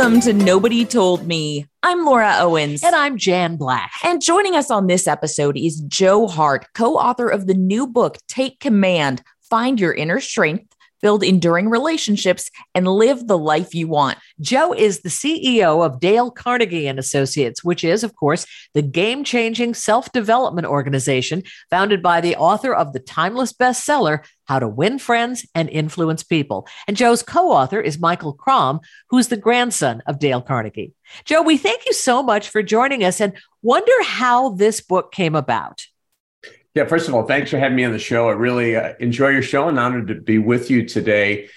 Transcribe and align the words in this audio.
Welcome 0.00 0.22
to 0.22 0.32
Nobody 0.32 0.84
Told 0.86 1.26
Me. 1.26 1.66
I'm 1.82 2.06
Laura 2.06 2.36
Owens. 2.38 2.82
And 2.82 2.94
I'm 2.94 3.18
Jan 3.18 3.56
Black. 3.56 3.92
And 4.02 4.22
joining 4.22 4.56
us 4.56 4.70
on 4.70 4.86
this 4.86 5.06
episode 5.06 5.58
is 5.58 5.80
Joe 5.80 6.26
Hart, 6.26 6.66
co 6.74 6.96
author 6.96 7.28
of 7.28 7.46
the 7.46 7.54
new 7.54 7.86
book, 7.86 8.16
Take 8.26 8.60
Command 8.60 9.22
Find 9.42 9.78
Your 9.78 9.92
Inner 9.92 10.20
Strength 10.20 10.69
build 11.02 11.22
enduring 11.22 11.68
relationships, 11.70 12.50
and 12.74 12.86
live 12.86 13.26
the 13.26 13.38
life 13.38 13.74
you 13.74 13.88
want. 13.88 14.18
Joe 14.40 14.72
is 14.72 15.00
the 15.00 15.08
CEO 15.08 15.84
of 15.84 16.00
Dale 16.00 16.30
Carnegie 16.30 16.86
and 16.86 16.98
Associates, 16.98 17.64
which 17.64 17.84
is, 17.84 18.04
of 18.04 18.14
course, 18.16 18.46
the 18.74 18.82
game-changing 18.82 19.74
self-development 19.74 20.66
organization 20.66 21.42
founded 21.70 22.02
by 22.02 22.20
the 22.20 22.36
author 22.36 22.74
of 22.74 22.92
the 22.92 23.00
timeless 23.00 23.52
bestseller 23.52 24.24
How 24.44 24.58
to 24.58 24.68
Win 24.68 24.98
Friends 24.98 25.46
and 25.54 25.68
Influence 25.68 26.22
People. 26.22 26.66
And 26.86 26.96
Joe's 26.96 27.22
co-author 27.22 27.80
is 27.80 27.98
Michael 27.98 28.32
Crom, 28.32 28.80
who's 29.08 29.28
the 29.28 29.36
grandson 29.36 30.02
of 30.06 30.18
Dale 30.18 30.42
Carnegie. 30.42 30.92
Joe, 31.24 31.42
we 31.42 31.56
thank 31.56 31.86
you 31.86 31.92
so 31.92 32.22
much 32.22 32.48
for 32.48 32.62
joining 32.62 33.04
us 33.04 33.20
and 33.20 33.32
wonder 33.62 33.92
how 34.02 34.50
this 34.50 34.80
book 34.80 35.12
came 35.12 35.34
about. 35.34 35.86
Yeah, 36.74 36.84
first 36.84 37.08
of 37.08 37.14
all, 37.14 37.24
thanks 37.24 37.50
for 37.50 37.58
having 37.58 37.76
me 37.76 37.84
on 37.84 37.92
the 37.92 37.98
show. 37.98 38.28
I 38.28 38.32
really 38.32 38.76
uh, 38.76 38.92
enjoy 39.00 39.30
your 39.30 39.42
show 39.42 39.68
and 39.68 39.78
honored 39.78 40.06
to 40.08 40.14
be 40.14 40.38
with 40.38 40.70
you 40.70 40.86
today. 40.86 41.48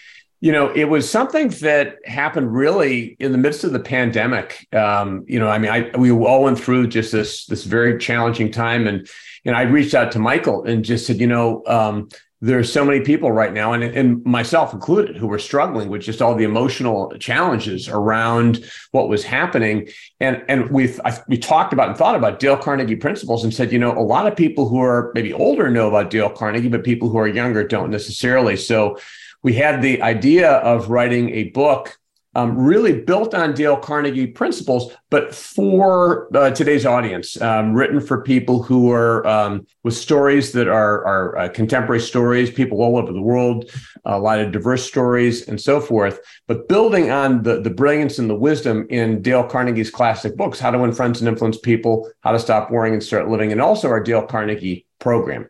You 0.42 0.52
know, 0.52 0.72
it 0.74 0.86
was 0.86 1.10
something 1.10 1.50
that 1.62 1.98
happened 2.04 2.54
really 2.54 3.16
in 3.20 3.32
the 3.32 3.38
midst 3.38 3.64
of 3.64 3.72
the 3.72 3.80
pandemic. 3.80 4.68
Um, 4.74 5.24
you 5.28 5.40
know, 5.40 5.48
I 5.48 5.58
mean, 5.60 5.72
I, 5.72 5.96
we 5.96 6.12
all 6.12 6.44
went 6.44 6.60
through 6.60 6.88
just 6.88 7.12
this 7.12 7.46
this 7.46 7.64
very 7.64 7.98
challenging 8.00 8.52
time, 8.52 8.88
and 8.88 9.08
and 9.46 9.56
I 9.56 9.62
reached 9.62 9.94
out 9.94 10.12
to 10.14 10.20
Michael 10.20 10.64
and 10.64 10.84
just 10.84 11.06
said, 11.06 11.20
you 11.22 11.28
know, 11.28 11.64
um, 11.68 12.10
there's 12.44 12.70
so 12.70 12.84
many 12.84 13.00
people 13.00 13.32
right 13.32 13.54
now, 13.54 13.72
and, 13.72 13.84
and 13.86 14.22
myself 14.26 14.74
included, 14.74 15.16
who 15.16 15.28
were 15.28 15.40
struggling 15.40 15.88
with 15.88 16.02
just 16.02 16.22
all 16.22 16.36
the 16.36 16.44
emotional 16.44 17.14
challenges 17.18 17.88
around 17.88 18.70
what 18.92 19.08
was 19.08 19.24
happening. 19.24 19.88
And 20.20 20.44
and 20.50 20.64
I, 21.06 21.18
we 21.30 21.38
talked 21.38 21.72
about 21.72 21.88
and 21.88 21.98
thought 21.98 22.16
about 22.16 22.40
Dale 22.40 22.58
Carnegie 22.58 22.98
principles, 22.98 23.46
and 23.46 23.54
said, 23.54 23.72
you 23.72 23.80
know, 23.80 23.98
a 23.98 24.04
lot 24.04 24.28
of 24.28 24.36
people 24.36 24.68
who 24.68 24.82
are 24.82 25.14
maybe 25.16 25.32
older 25.32 25.72
know 25.72 25.88
about 25.88 26.10
Dale 26.10 26.30
Carnegie, 26.30 26.68
but 26.68 26.84
people 26.84 27.08
who 27.10 27.18
are 27.18 27.30
younger 27.30 27.66
don't 27.66 27.90
necessarily. 27.90 28.58
So 28.58 28.98
we 29.42 29.54
had 29.54 29.82
the 29.82 30.02
idea 30.02 30.52
of 30.52 30.90
writing 30.90 31.30
a 31.30 31.46
book 31.52 31.98
um, 32.36 32.58
really 32.58 33.02
built 33.02 33.34
on 33.34 33.54
Dale 33.54 33.78
Carnegie 33.78 34.28
principles, 34.28 34.92
but 35.10 35.34
for 35.34 36.36
uh, 36.36 36.52
today's 36.52 36.86
audience, 36.86 37.40
um, 37.42 37.74
written 37.74 38.02
for 38.02 38.24
people 38.24 38.64
who 38.64 38.92
are 38.92 39.26
um, 39.28 39.66
with 39.84 39.96
stories 39.96 40.52
that 40.54 40.68
are, 40.68 41.06
are 41.06 41.38
uh, 41.38 41.50
contemporary 41.50 42.02
stories, 42.02 42.50
people 42.50 42.82
all 42.82 42.98
over 42.98 43.14
the 43.14 43.22
world, 43.22 43.70
a 44.06 44.20
lot 44.20 44.40
of 44.40 44.52
diverse 44.52 44.86
stories, 44.86 45.48
and 45.48 45.60
so 45.62 45.80
forth. 45.80 46.20
But 46.48 46.68
building 46.68 47.12
on 47.12 47.44
the, 47.44 47.62
the 47.62 47.70
brilliance 47.70 48.18
and 48.20 48.30
the 48.30 48.36
wisdom 48.36 48.88
in 48.90 49.22
Dale 49.22 49.44
Carnegie's 49.44 49.92
classic 49.92 50.36
books, 50.36 50.60
How 50.60 50.72
to 50.72 50.80
Win 50.80 50.94
Friends 50.94 51.22
and 51.22 51.28
Influence 51.28 51.58
People, 51.58 52.10
How 52.22 52.32
to 52.32 52.40
Stop 52.40 52.72
Worrying 52.72 52.96
and 52.96 53.04
Start 53.04 53.30
Living, 53.30 53.52
and 53.52 53.62
also 53.62 53.90
our 53.90 54.02
Dale 54.02 54.26
Carnegie 54.26 54.88
program. 55.00 55.50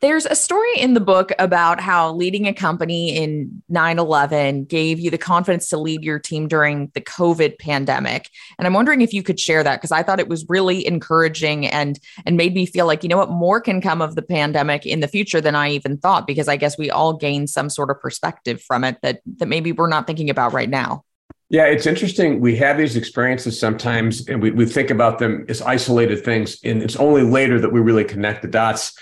There's 0.00 0.26
a 0.26 0.36
story 0.36 0.78
in 0.78 0.94
the 0.94 1.00
book 1.00 1.32
about 1.40 1.80
how 1.80 2.12
leading 2.12 2.46
a 2.46 2.54
company 2.54 3.16
in 3.16 3.62
9 3.68 3.98
11 3.98 4.64
gave 4.66 5.00
you 5.00 5.10
the 5.10 5.18
confidence 5.18 5.68
to 5.70 5.76
lead 5.76 6.04
your 6.04 6.20
team 6.20 6.46
during 6.46 6.92
the 6.94 7.00
COVID 7.00 7.58
pandemic. 7.58 8.30
And 8.58 8.66
I'm 8.66 8.74
wondering 8.74 9.00
if 9.00 9.12
you 9.12 9.24
could 9.24 9.40
share 9.40 9.64
that 9.64 9.76
because 9.76 9.90
I 9.90 10.04
thought 10.04 10.20
it 10.20 10.28
was 10.28 10.46
really 10.48 10.86
encouraging 10.86 11.66
and, 11.66 11.98
and 12.24 12.36
made 12.36 12.54
me 12.54 12.64
feel 12.64 12.86
like, 12.86 13.02
you 13.02 13.08
know 13.08 13.16
what, 13.16 13.30
more 13.30 13.60
can 13.60 13.80
come 13.80 14.00
of 14.00 14.14
the 14.14 14.22
pandemic 14.22 14.86
in 14.86 15.00
the 15.00 15.08
future 15.08 15.40
than 15.40 15.56
I 15.56 15.70
even 15.70 15.98
thought, 15.98 16.28
because 16.28 16.46
I 16.46 16.56
guess 16.56 16.78
we 16.78 16.92
all 16.92 17.14
gain 17.14 17.48
some 17.48 17.68
sort 17.68 17.90
of 17.90 18.00
perspective 18.00 18.62
from 18.62 18.84
it 18.84 18.98
that, 19.02 19.20
that 19.38 19.48
maybe 19.48 19.72
we're 19.72 19.88
not 19.88 20.06
thinking 20.06 20.30
about 20.30 20.52
right 20.52 20.70
now. 20.70 21.04
Yeah, 21.50 21.64
it's 21.64 21.86
interesting. 21.86 22.40
We 22.40 22.56
have 22.56 22.76
these 22.76 22.94
experiences 22.94 23.58
sometimes 23.58 24.28
and 24.28 24.40
we, 24.40 24.52
we 24.52 24.66
think 24.66 24.90
about 24.90 25.18
them 25.18 25.46
as 25.48 25.60
isolated 25.62 26.24
things. 26.24 26.58
And 26.62 26.82
it's 26.84 26.96
only 26.96 27.22
later 27.22 27.58
that 27.60 27.72
we 27.72 27.80
really 27.80 28.04
connect 28.04 28.42
the 28.42 28.48
dots. 28.48 28.96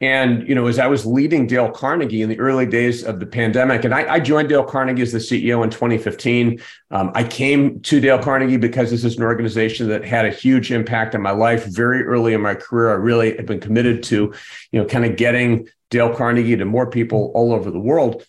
And, 0.00 0.46
you 0.46 0.54
know, 0.54 0.66
as 0.66 0.78
I 0.78 0.86
was 0.88 1.06
leading 1.06 1.46
Dale 1.46 1.70
Carnegie 1.70 2.20
in 2.20 2.28
the 2.28 2.38
early 2.38 2.66
days 2.66 3.02
of 3.02 3.18
the 3.18 3.24
pandemic, 3.24 3.84
and 3.84 3.94
I, 3.94 4.14
I 4.14 4.20
joined 4.20 4.50
Dale 4.50 4.64
Carnegie 4.64 5.00
as 5.00 5.12
the 5.12 5.18
CEO 5.18 5.64
in 5.64 5.70
2015. 5.70 6.60
Um, 6.90 7.12
I 7.14 7.24
came 7.24 7.80
to 7.80 7.98
Dale 7.98 8.18
Carnegie 8.18 8.58
because 8.58 8.90
this 8.90 9.04
is 9.04 9.16
an 9.16 9.22
organization 9.22 9.88
that 9.88 10.04
had 10.04 10.26
a 10.26 10.30
huge 10.30 10.70
impact 10.70 11.14
on 11.14 11.22
my 11.22 11.30
life 11.30 11.64
very 11.64 12.02
early 12.02 12.34
in 12.34 12.42
my 12.42 12.54
career. 12.54 12.90
I 12.90 12.94
really 12.94 13.36
have 13.36 13.46
been 13.46 13.60
committed 13.60 14.02
to, 14.04 14.34
you 14.70 14.80
know, 14.80 14.84
kind 14.84 15.06
of 15.06 15.16
getting 15.16 15.66
Dale 15.88 16.14
Carnegie 16.14 16.56
to 16.56 16.64
more 16.66 16.90
people 16.90 17.32
all 17.34 17.54
over 17.54 17.70
the 17.70 17.78
world. 17.78 18.22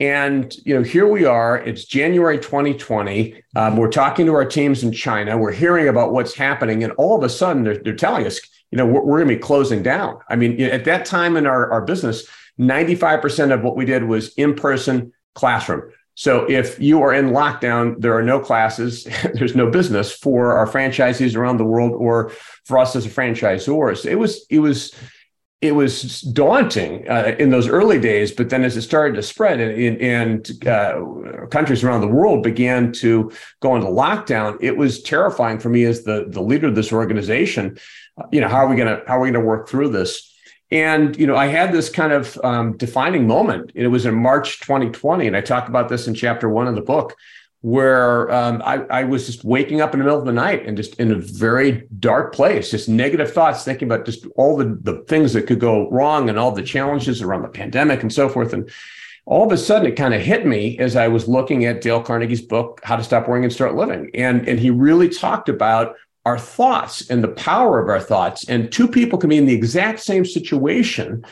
And 0.00 0.54
you 0.64 0.76
know, 0.76 0.82
here 0.84 1.08
we 1.08 1.24
are. 1.24 1.58
It's 1.58 1.84
January 1.84 2.38
2020. 2.38 3.42
Um, 3.56 3.76
we're 3.76 3.90
talking 3.90 4.26
to 4.26 4.34
our 4.34 4.44
teams 4.44 4.84
in 4.84 4.92
China. 4.92 5.36
We're 5.36 5.50
hearing 5.50 5.88
about 5.88 6.12
what's 6.12 6.34
happening, 6.34 6.84
and 6.84 6.92
all 6.92 7.18
of 7.18 7.24
a 7.24 7.28
sudden, 7.28 7.64
they're, 7.64 7.78
they're 7.78 7.96
telling 7.96 8.24
us, 8.24 8.38
you 8.70 8.78
know, 8.78 8.86
we're, 8.86 9.02
we're 9.02 9.18
going 9.18 9.28
to 9.28 9.34
be 9.34 9.40
closing 9.40 9.82
down. 9.82 10.18
I 10.28 10.36
mean, 10.36 10.60
at 10.60 10.84
that 10.84 11.04
time 11.04 11.36
in 11.36 11.46
our, 11.46 11.70
our 11.70 11.82
business, 11.82 12.26
95% 12.58 13.52
of 13.52 13.62
what 13.62 13.76
we 13.76 13.84
did 13.84 14.04
was 14.04 14.34
in 14.34 14.54
person 14.54 15.12
classroom. 15.34 15.92
So 16.14 16.50
if 16.50 16.80
you 16.80 17.00
are 17.02 17.14
in 17.14 17.30
lockdown, 17.30 18.00
there 18.00 18.16
are 18.16 18.24
no 18.24 18.40
classes, 18.40 19.04
there's 19.34 19.54
no 19.54 19.70
business 19.70 20.12
for 20.12 20.52
our 20.56 20.66
franchisees 20.66 21.36
around 21.36 21.58
the 21.58 21.64
world 21.64 21.92
or 21.92 22.32
for 22.64 22.78
us 22.78 22.96
as 22.96 23.06
a 23.06 23.10
franchisor. 23.10 23.96
So 23.96 24.08
it 24.08 24.18
was, 24.18 24.44
it 24.50 24.58
was, 24.58 24.92
it 25.60 25.72
was 25.72 26.20
daunting 26.20 27.08
uh, 27.08 27.34
in 27.38 27.50
those 27.50 27.68
early 27.68 27.98
days, 27.98 28.30
but 28.30 28.48
then 28.48 28.62
as 28.62 28.76
it 28.76 28.82
started 28.82 29.16
to 29.16 29.22
spread 29.22 29.60
and, 29.60 30.00
and 30.00 30.66
uh, 30.66 31.46
countries 31.50 31.82
around 31.82 32.00
the 32.00 32.08
world 32.08 32.44
began 32.44 32.92
to 32.92 33.32
go 33.60 33.74
into 33.74 33.88
lockdown, 33.88 34.56
it 34.60 34.76
was 34.76 35.02
terrifying 35.02 35.58
for 35.58 35.68
me 35.68 35.84
as 35.84 36.04
the, 36.04 36.26
the 36.28 36.42
leader 36.42 36.68
of 36.68 36.76
this 36.76 36.92
organization. 36.92 37.76
You 38.32 38.40
know, 38.40 38.48
how 38.48 38.58
are 38.58 38.68
we 38.68 38.76
going 38.76 38.88
to 38.88 39.02
how 39.06 39.18
are 39.18 39.20
we 39.20 39.30
going 39.30 39.42
to 39.42 39.48
work 39.48 39.68
through 39.68 39.90
this? 39.90 40.34
And 40.70 41.16
you 41.16 41.26
know, 41.26 41.36
I 41.36 41.46
had 41.46 41.72
this 41.72 41.88
kind 41.88 42.12
of 42.12 42.38
um, 42.44 42.76
defining 42.76 43.26
moment. 43.26 43.72
It 43.74 43.88
was 43.88 44.06
in 44.06 44.14
March 44.14 44.60
2020, 44.60 45.26
and 45.26 45.36
I 45.36 45.40
talk 45.40 45.68
about 45.68 45.88
this 45.88 46.06
in 46.06 46.14
chapter 46.14 46.48
one 46.48 46.66
of 46.66 46.74
the 46.74 46.82
book 46.82 47.14
where 47.60 48.30
um, 48.30 48.62
I, 48.64 48.84
I, 48.88 49.04
was 49.04 49.26
just 49.26 49.44
waking 49.44 49.80
up 49.80 49.92
in 49.92 49.98
the 49.98 50.04
middle 50.04 50.18
of 50.18 50.26
the 50.26 50.32
night 50.32 50.64
and 50.64 50.76
just 50.76 50.94
in 51.00 51.10
a 51.10 51.16
very 51.16 51.88
dark 51.98 52.32
place, 52.32 52.70
just 52.70 52.88
negative 52.88 53.32
thoughts, 53.32 53.64
thinking 53.64 53.88
about 53.88 54.06
just 54.06 54.26
all 54.36 54.56
the, 54.56 54.78
the 54.82 55.02
things 55.08 55.32
that 55.32 55.48
could 55.48 55.58
go 55.58 55.90
wrong 55.90 56.28
and 56.28 56.38
all 56.38 56.52
the 56.52 56.62
challenges 56.62 57.20
around 57.20 57.42
the 57.42 57.48
pandemic 57.48 58.02
and 58.02 58.12
so 58.12 58.28
forth. 58.28 58.52
And 58.52 58.70
all 59.26 59.44
of 59.44 59.50
a 59.50 59.58
sudden, 59.58 59.88
it 59.88 59.96
kind 59.96 60.14
of 60.14 60.22
hit 60.22 60.46
me 60.46 60.78
as 60.78 60.94
I 60.94 61.08
was 61.08 61.26
looking 61.26 61.64
at 61.64 61.80
Dale 61.80 62.00
Carnegie's 62.00 62.42
book, 62.42 62.80
How 62.84 62.94
to 62.94 63.02
Stop 63.02 63.26
Worrying 63.26 63.44
and 63.44 63.52
Start 63.52 63.74
Living. 63.74 64.08
And, 64.14 64.48
and 64.48 64.60
he 64.60 64.70
really 64.70 65.08
talked 65.08 65.48
about 65.48 65.96
our 66.28 66.38
thoughts 66.38 67.08
and 67.08 67.24
the 67.24 67.28
power 67.28 67.82
of 67.82 67.88
our 67.88 68.00
thoughts. 68.00 68.46
And 68.50 68.70
two 68.70 68.86
people 68.86 69.18
can 69.18 69.30
be 69.30 69.38
in 69.38 69.46
the 69.46 69.54
exact 69.54 70.00
same 70.00 70.26
situation. 70.26 71.24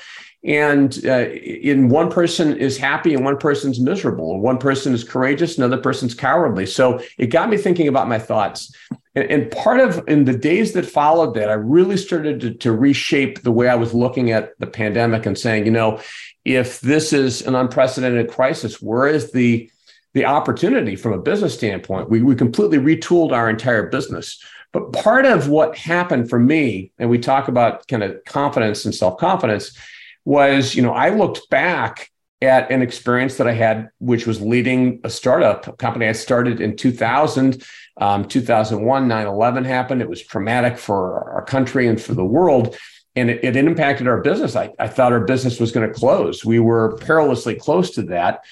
And 0.43 0.99
uh, 1.05 1.29
in 1.29 1.91
one 1.91 2.11
person 2.11 2.57
is 2.57 2.79
happy 2.79 3.13
and 3.13 3.23
one 3.23 3.37
person's 3.37 3.79
miserable. 3.79 4.41
One 4.41 4.57
person 4.57 4.95
is 4.95 5.05
courageous 5.05 5.59
another 5.59 5.77
person's 5.77 6.15
cowardly. 6.15 6.65
So 6.65 7.01
it 7.19 7.27
got 7.27 7.51
me 7.51 7.59
thinking 7.59 7.89
about 7.89 8.09
my 8.09 8.19
thoughts. 8.19 8.75
And, 9.15 9.31
and 9.31 9.51
part 9.51 9.81
of 9.81 10.03
in 10.09 10.25
the 10.25 10.39
days 10.39 10.73
that 10.73 10.87
followed 10.87 11.35
that 11.35 11.49
i 11.49 11.55
really 11.55 11.97
started 11.97 12.41
to, 12.41 12.55
to 12.55 12.71
reshape 12.71 13.43
the 13.43 13.51
way 13.51 13.67
i 13.67 13.75
was 13.75 13.95
looking 13.95 14.31
at 14.31 14.51
the 14.59 14.67
pandemic 14.67 15.25
and 15.25 15.39
saying 15.39 15.65
you 15.65 15.73
know 15.73 16.01
if 16.45 16.83
this 16.83 17.15
is 17.15 17.41
an 17.47 17.55
unprecedented 17.55 18.29
crisis 18.29 18.83
where 18.83 19.07
is 19.07 19.33
the 19.33 19.71
the 20.17 20.25
opportunity 20.25 20.97
from 20.97 21.13
a 21.13 21.19
business 21.19 21.53
standpoint? 21.53 22.09
We, 22.09 22.23
we 22.23 22.35
completely 22.35 22.79
retooled 22.79 23.33
our 23.33 23.51
entire 23.51 23.91
business 23.91 24.43
but 24.73 24.93
part 24.93 25.25
of 25.25 25.49
what 25.49 25.77
happened 25.77 26.29
for 26.29 26.39
me 26.39 26.93
and 26.99 27.09
we 27.09 27.19
talk 27.19 27.49
about 27.49 27.87
kind 27.89 28.03
of 28.03 28.25
confidence 28.25 28.85
and 28.85 28.95
self-confidence 28.95 29.77
was, 30.25 30.75
you 30.75 30.83
know, 30.83 30.93
I 30.93 31.11
looked 31.11 31.49
back 31.51 32.11
at 32.43 32.71
an 32.71 32.83
experience 32.83 33.37
that 33.39 33.47
I 33.47 33.53
had, 33.53 33.89
which 33.99 34.27
was 34.27 34.41
leading 34.41 35.01
a 35.05 35.11
startup 35.11 35.79
company 35.79 36.07
I 36.07 36.13
started 36.13 36.61
in 36.61 36.77
2000. 36.77 37.65
Um, 37.99 38.29
2001, 38.29 39.09
9 39.09 39.27
11 39.27 39.65
happened. 39.65 40.03
It 40.03 40.09
was 40.09 40.23
traumatic 40.23 40.77
for 40.77 41.31
our 41.31 41.45
country 41.45 41.87
and 41.87 42.01
for 42.01 42.13
the 42.13 42.25
world. 42.25 42.77
And 43.15 43.31
it, 43.31 43.43
it 43.43 43.57
impacted 43.57 44.07
our 44.07 44.21
business. 44.21 44.55
I, 44.55 44.71
I 44.79 44.89
thought 44.89 45.13
our 45.13 45.25
business 45.25 45.59
was 45.59 45.73
going 45.73 45.89
to 45.89 45.95
close. 45.95 46.45
We 46.45 46.61
were 46.61 46.99
perilously 46.99 47.55
close 47.55 47.93
to 47.93 48.03
that. 48.03 48.45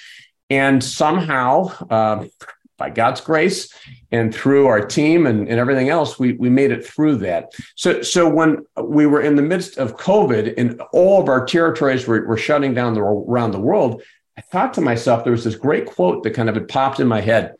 And 0.48 0.82
somehow, 0.82 1.72
um, 1.90 2.30
by 2.76 2.90
God's 2.90 3.20
grace 3.20 3.72
and 4.10 4.34
through 4.34 4.66
our 4.66 4.84
team 4.84 5.26
and, 5.26 5.48
and 5.48 5.58
everything 5.60 5.88
else, 5.88 6.18
we, 6.18 6.32
we 6.32 6.50
made 6.50 6.70
it 6.70 6.84
through 6.84 7.16
that. 7.16 7.52
So, 7.76 8.02
so 8.02 8.28
when 8.28 8.64
we 8.82 9.06
were 9.06 9.20
in 9.20 9.36
the 9.36 9.42
midst 9.42 9.78
of 9.78 9.96
COVID 9.96 10.54
and 10.58 10.80
all 10.92 11.20
of 11.20 11.28
our 11.28 11.44
territories 11.44 12.06
were, 12.06 12.26
were 12.26 12.36
shutting 12.36 12.74
down 12.74 12.94
the, 12.94 13.00
around 13.00 13.52
the 13.52 13.60
world, 13.60 14.02
I 14.36 14.40
thought 14.40 14.74
to 14.74 14.80
myself, 14.80 15.22
there 15.22 15.32
was 15.32 15.44
this 15.44 15.54
great 15.54 15.86
quote 15.86 16.24
that 16.24 16.34
kind 16.34 16.48
of 16.48 16.56
had 16.56 16.68
popped 16.68 16.98
in 16.98 17.06
my 17.06 17.20
head. 17.20 17.54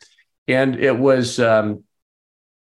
And 0.47 0.75
it 0.75 0.97
was, 0.97 1.39
um, 1.39 1.83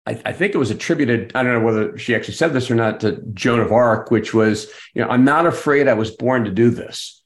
I, 0.06 0.20
I, 0.24 0.32
think 0.32 0.54
it 0.54 0.58
was 0.58 0.70
attributed, 0.70 1.32
I 1.34 1.42
don't 1.42 1.54
know 1.54 1.64
whether 1.64 1.98
she 1.98 2.14
actually 2.14 2.34
said 2.34 2.52
this 2.52 2.70
or 2.70 2.76
not, 2.76 3.00
to 3.00 3.20
Joan 3.34 3.60
of 3.60 3.72
Arc, 3.72 4.10
which 4.10 4.32
was, 4.32 4.68
you 4.94 5.02
know, 5.02 5.08
I'm 5.08 5.24
not 5.24 5.46
afraid 5.46 5.88
I 5.88 5.94
was 5.94 6.12
born 6.12 6.44
to 6.44 6.50
do 6.50 6.70
this 6.70 7.23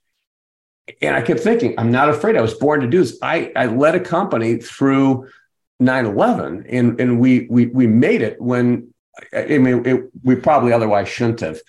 and 1.03 1.15
I 1.15 1.23
kept 1.23 1.41
thinking, 1.41 1.75
I'm 1.79 1.91
not 1.91 2.09
afraid. 2.09 2.37
I 2.37 2.41
was 2.41 2.55
born 2.55 2.81
to 2.81 2.87
do 2.87 2.99
this. 2.99 3.19
I, 3.23 3.53
I 3.55 3.67
led 3.67 3.95
a 3.95 4.01
company 4.01 4.57
through 4.57 5.29
9-11 5.81 6.67
and, 6.69 7.01
and 7.01 7.21
we, 7.21 7.47
we, 7.51 7.67
we 7.67 7.87
made 7.87 8.23
it 8.23 8.41
when, 8.41 8.93
I 9.33 9.59
mean, 9.59 9.87
it, 9.87 10.11
we 10.23 10.37
probably 10.37 10.73
otherwise 10.73 11.09
shouldn't 11.09 11.41
have. 11.41 11.61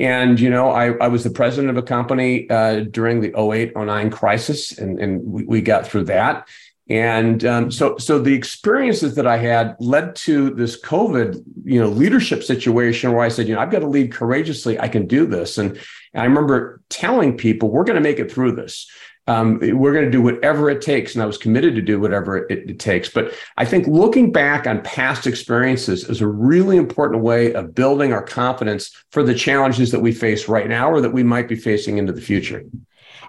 And, 0.00 0.40
you 0.40 0.48
know, 0.48 0.70
I, 0.70 0.92
I 0.92 1.08
was 1.08 1.22
the 1.22 1.30
president 1.30 1.70
of 1.70 1.76
a 1.76 1.82
company 1.82 2.48
uh, 2.48 2.80
during 2.80 3.20
the 3.20 3.38
08, 3.38 3.76
09 3.76 4.10
crisis, 4.10 4.78
and, 4.78 4.98
and 4.98 5.22
we, 5.22 5.44
we 5.44 5.60
got 5.60 5.86
through 5.86 6.04
that. 6.04 6.48
And 6.88 7.44
um, 7.44 7.70
so, 7.70 7.96
so 7.96 8.18
the 8.18 8.34
experiences 8.34 9.14
that 9.14 9.26
I 9.26 9.36
had 9.36 9.76
led 9.78 10.16
to 10.16 10.50
this 10.50 10.80
COVID, 10.80 11.42
you 11.64 11.80
know, 11.80 11.88
leadership 11.88 12.42
situation 12.42 13.12
where 13.12 13.24
I 13.24 13.28
said, 13.28 13.46
you 13.46 13.54
know, 13.54 13.60
I've 13.60 13.70
got 13.70 13.80
to 13.80 13.86
lead 13.86 14.12
courageously. 14.12 14.78
I 14.80 14.88
can 14.88 15.06
do 15.06 15.24
this. 15.24 15.58
And, 15.58 15.70
and 16.12 16.22
I 16.22 16.24
remember 16.24 16.80
telling 16.88 17.36
people, 17.36 17.70
we're 17.70 17.84
going 17.84 17.96
to 17.96 18.02
make 18.02 18.18
it 18.18 18.30
through 18.30 18.56
this. 18.56 18.90
Um, 19.28 19.60
we're 19.60 19.92
going 19.92 20.06
to 20.06 20.10
do 20.10 20.20
whatever 20.20 20.68
it 20.68 20.82
takes. 20.82 21.14
And 21.14 21.22
I 21.22 21.26
was 21.26 21.38
committed 21.38 21.76
to 21.76 21.82
do 21.82 22.00
whatever 22.00 22.38
it, 22.38 22.68
it, 22.68 22.80
takes. 22.80 23.08
But 23.08 23.32
I 23.56 23.64
think 23.64 23.86
looking 23.86 24.32
back 24.32 24.66
on 24.66 24.82
past 24.82 25.28
experiences 25.28 26.08
is 26.08 26.20
a 26.20 26.26
really 26.26 26.76
important 26.76 27.22
way 27.22 27.54
of 27.54 27.72
building 27.72 28.12
our 28.12 28.22
confidence 28.22 28.90
for 29.12 29.22
the 29.22 29.34
challenges 29.34 29.92
that 29.92 30.00
we 30.00 30.10
face 30.10 30.48
right 30.48 30.68
now 30.68 30.90
or 30.90 31.00
that 31.00 31.12
we 31.12 31.22
might 31.22 31.46
be 31.46 31.54
facing 31.54 31.98
into 31.98 32.12
the 32.12 32.20
future. 32.20 32.64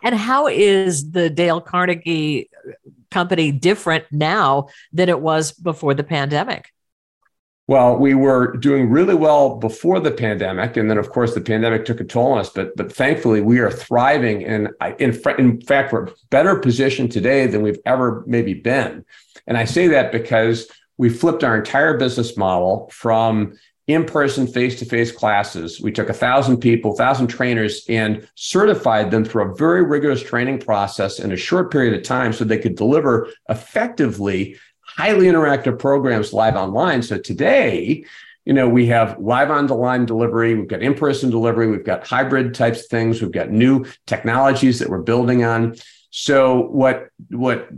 And 0.02 0.16
how 0.16 0.48
is 0.48 1.12
the 1.12 1.30
Dale 1.30 1.62
Carnegie 1.62 2.50
company 3.14 3.52
different 3.52 4.06
now 4.12 4.68
than 4.92 5.08
it 5.08 5.22
was 5.22 5.52
before 5.52 5.94
the 5.94 6.04
pandemic? 6.04 6.70
Well, 7.68 7.96
we 7.96 8.14
were 8.14 8.58
doing 8.58 8.90
really 8.90 9.16
well 9.16 9.56
before 9.58 10.02
the 10.02 10.12
pandemic, 10.12 10.76
and 10.76 10.90
then 10.90 10.98
of 10.98 11.12
course 11.12 11.34
the 11.34 11.40
pandemic 11.40 11.86
took 11.86 12.02
a 12.02 12.04
toll 12.04 12.34
on 12.34 12.40
us. 12.40 12.50
But 12.50 12.76
but 12.76 12.92
thankfully 12.92 13.40
we 13.40 13.60
are 13.60 13.72
thriving, 13.72 14.44
and 14.44 14.70
in 15.00 15.22
in 15.38 15.62
fact 15.62 15.94
we're 15.94 16.10
better 16.30 16.58
positioned 16.58 17.12
today 17.14 17.48
than 17.48 17.62
we've 17.62 17.80
ever 17.86 18.24
maybe 18.28 18.54
been. 18.54 19.06
And 19.48 19.58
I 19.58 19.64
say 19.64 19.88
that 19.88 20.12
because 20.12 20.68
we 20.98 21.10
flipped 21.10 21.44
our 21.44 21.56
entire 21.56 21.98
business 21.98 22.36
model 22.36 22.90
from 22.92 23.54
in-person 23.88 24.48
face-to-face 24.48 25.12
classes. 25.12 25.82
We 25.82 25.92
took 25.92 26.10
a 26.10 26.14
thousand 26.14 26.58
people 26.58 26.96
thousand 26.96 27.28
trainers 27.28 27.86
and 27.90 28.28
certified 28.36 29.12
them 29.12 29.26
through 29.26 29.52
a 29.52 29.56
very 29.56 29.84
rigorous 29.84 30.24
training 30.24 30.60
process 30.60 31.20
in 31.20 31.32
a 31.32 31.38
short 31.38 31.72
period 31.72 31.94
of 31.94 32.04
time 32.04 32.32
so 32.32 32.46
they 32.46 32.58
could 32.58 32.76
deliver 32.76 33.28
effectively 33.50 34.58
highly 34.82 35.26
interactive 35.26 35.80
programs 35.80 36.34
live 36.34 36.56
online. 36.56 37.02
So 37.02 37.18
today 37.18 38.06
you 38.46 38.54
know 38.54 38.68
we 38.68 38.86
have 38.88 39.18
live 39.20 39.50
on 39.52 39.68
the 39.68 39.76
line 39.76 40.06
delivery 40.06 40.54
we've 40.54 40.68
got 40.68 40.82
in-person 40.82 41.30
delivery 41.30 41.68
we've 41.68 41.86
got 41.86 42.06
hybrid 42.06 42.54
types 42.54 42.82
of 42.82 42.88
things 42.88 43.22
we've 43.22 43.32
got 43.32 43.52
new 43.52 43.86
technologies 44.06 44.80
that 44.80 44.90
we're 44.90 45.02
building 45.02 45.46
on 45.46 45.76
so 46.16 46.68
what 46.68 47.10
what 47.30 47.70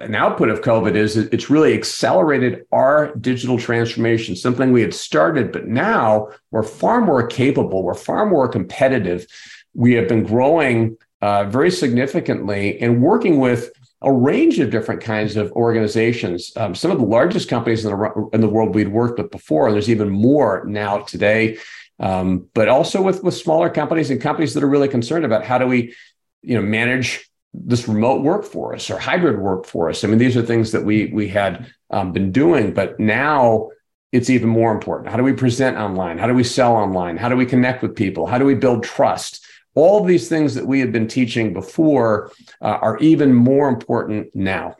an 0.00 0.16
output 0.16 0.48
of 0.48 0.62
COVID 0.62 0.96
is 0.96 1.16
it's 1.16 1.48
really 1.48 1.74
accelerated 1.74 2.64
our 2.72 3.14
digital 3.14 3.56
transformation, 3.56 4.34
something 4.34 4.72
we 4.72 4.80
had 4.80 4.92
started, 4.92 5.52
but 5.52 5.68
now 5.68 6.26
we're 6.50 6.64
far 6.64 7.00
more 7.00 7.24
capable, 7.24 7.84
we're 7.84 7.94
far 7.94 8.26
more 8.26 8.48
competitive. 8.48 9.28
We 9.74 9.92
have 9.92 10.08
been 10.08 10.24
growing 10.24 10.96
uh, 11.22 11.44
very 11.44 11.70
significantly 11.70 12.80
and 12.80 13.00
working 13.00 13.38
with 13.38 13.70
a 14.02 14.12
range 14.12 14.58
of 14.58 14.70
different 14.70 15.00
kinds 15.00 15.36
of 15.36 15.52
organizations. 15.52 16.50
Um, 16.56 16.74
some 16.74 16.90
of 16.90 16.98
the 16.98 17.04
largest 17.04 17.48
companies 17.48 17.84
in 17.84 17.92
the, 17.92 18.28
in 18.32 18.40
the 18.40 18.48
world 18.48 18.74
we'd 18.74 18.88
worked 18.88 19.20
with 19.20 19.30
before, 19.30 19.68
and 19.68 19.74
there's 19.74 19.88
even 19.88 20.10
more 20.10 20.64
now 20.66 21.02
today. 21.02 21.58
Um, 22.00 22.48
but 22.54 22.66
also 22.66 23.00
with 23.00 23.22
with 23.22 23.34
smaller 23.34 23.70
companies 23.70 24.10
and 24.10 24.20
companies 24.20 24.52
that 24.54 24.64
are 24.64 24.68
really 24.68 24.88
concerned 24.88 25.24
about 25.24 25.44
how 25.44 25.58
do 25.58 25.68
we, 25.68 25.94
you 26.42 26.56
know, 26.56 26.62
manage 26.62 27.30
this 27.54 27.88
remote 27.88 28.22
work 28.22 28.44
for 28.44 28.74
us 28.74 28.90
or 28.90 28.98
hybrid 28.98 29.38
work 29.38 29.64
for 29.64 29.88
us. 29.88 30.02
I 30.02 30.08
mean, 30.08 30.18
these 30.18 30.36
are 30.36 30.42
things 30.42 30.72
that 30.72 30.84
we 30.84 31.06
we 31.06 31.28
had 31.28 31.72
um, 31.90 32.12
been 32.12 32.32
doing, 32.32 32.74
but 32.74 32.98
now 32.98 33.70
it's 34.12 34.30
even 34.30 34.48
more 34.48 34.72
important. 34.72 35.10
How 35.10 35.16
do 35.16 35.22
we 35.22 35.32
present 35.32 35.76
online? 35.76 36.18
How 36.18 36.26
do 36.26 36.34
we 36.34 36.44
sell 36.44 36.74
online? 36.74 37.16
How 37.16 37.28
do 37.28 37.36
we 37.36 37.46
connect 37.46 37.82
with 37.82 37.96
people? 37.96 38.26
How 38.26 38.38
do 38.38 38.44
we 38.44 38.54
build 38.54 38.82
trust? 38.84 39.44
All 39.74 40.04
these 40.04 40.28
things 40.28 40.54
that 40.54 40.66
we 40.66 40.78
had 40.78 40.92
been 40.92 41.08
teaching 41.08 41.52
before 41.52 42.30
uh, 42.60 42.78
are 42.80 42.98
even 42.98 43.34
more 43.34 43.68
important 43.68 44.34
now. 44.34 44.76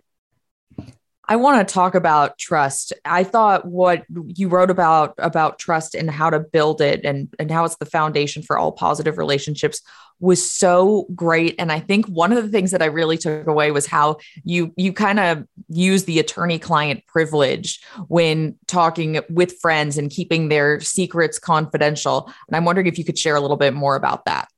I 1.29 1.37
want 1.37 1.67
to 1.67 1.73
talk 1.73 1.95
about 1.95 2.39
trust. 2.39 2.93
I 3.05 3.25
thought 3.25 3.67
what 3.67 4.05
you 4.11 4.49
wrote 4.49 4.71
about 4.71 5.15
about 5.19 5.59
trust 5.59 5.95
and 5.95 6.11
how 6.11 6.31
to 6.31 6.41
build 6.41 6.81
it 6.81 7.05
and 7.05 7.33
and 7.39 7.51
how 7.51 7.65
it's 7.65 7.77
the 7.77 7.87
foundation 7.87 8.43
for 8.43 8.59
all 8.59 8.73
positive 8.73 9.17
relationships 9.19 9.81
was 10.21 10.51
so 10.51 11.07
great 11.15 11.55
and 11.59 11.73
I 11.73 11.81
think 11.81 12.07
one 12.07 12.33
of 12.33 12.43
the 12.43 12.49
things 12.49 12.71
that 12.71 12.83
I 12.83 12.87
really 12.87 13.19
took 13.19 13.47
away 13.47 13.71
was 13.71 13.87
how 13.87 14.19
you 14.45 14.73
you 14.77 14.93
kind 14.93 15.19
of 15.19 15.45
use 15.69 16.05
the 16.05 16.19
attorney 16.19 16.59
client 16.59 17.05
privilege 17.07 17.81
when 18.09 18.57
talking 18.67 19.21
with 19.29 19.59
friends 19.61 19.99
and 19.99 20.11
keeping 20.11 20.49
their 20.49 20.81
secrets 20.81 21.39
confidential. 21.39 22.33
And 22.49 22.57
I'm 22.57 22.65
wondering 22.65 22.87
if 22.87 22.99
you 22.99 23.05
could 23.05 23.19
share 23.19 23.37
a 23.37 23.41
little 23.41 23.57
bit 23.57 23.75
more 23.75 23.97
about 23.97 24.27
that. 24.27 24.49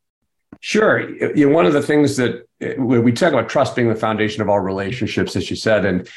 Sure. 0.61 1.09
You 1.11 1.49
know, 1.49 1.55
one 1.55 1.67
of 1.67 1.73
the 1.73 1.83
things 1.83 2.17
that 2.17 2.47
eh, 2.61 2.75
we 2.77 3.13
talk 3.13 3.33
about 3.33 3.49
trust 3.49 3.77
being 3.77 3.89
the 3.89 3.95
foundation 3.95 4.43
of 4.43 4.49
all 4.49 4.61
relationships, 4.61 5.37
as 5.37 5.51
you 5.51 5.57
said, 5.57 5.85
and 5.85 6.09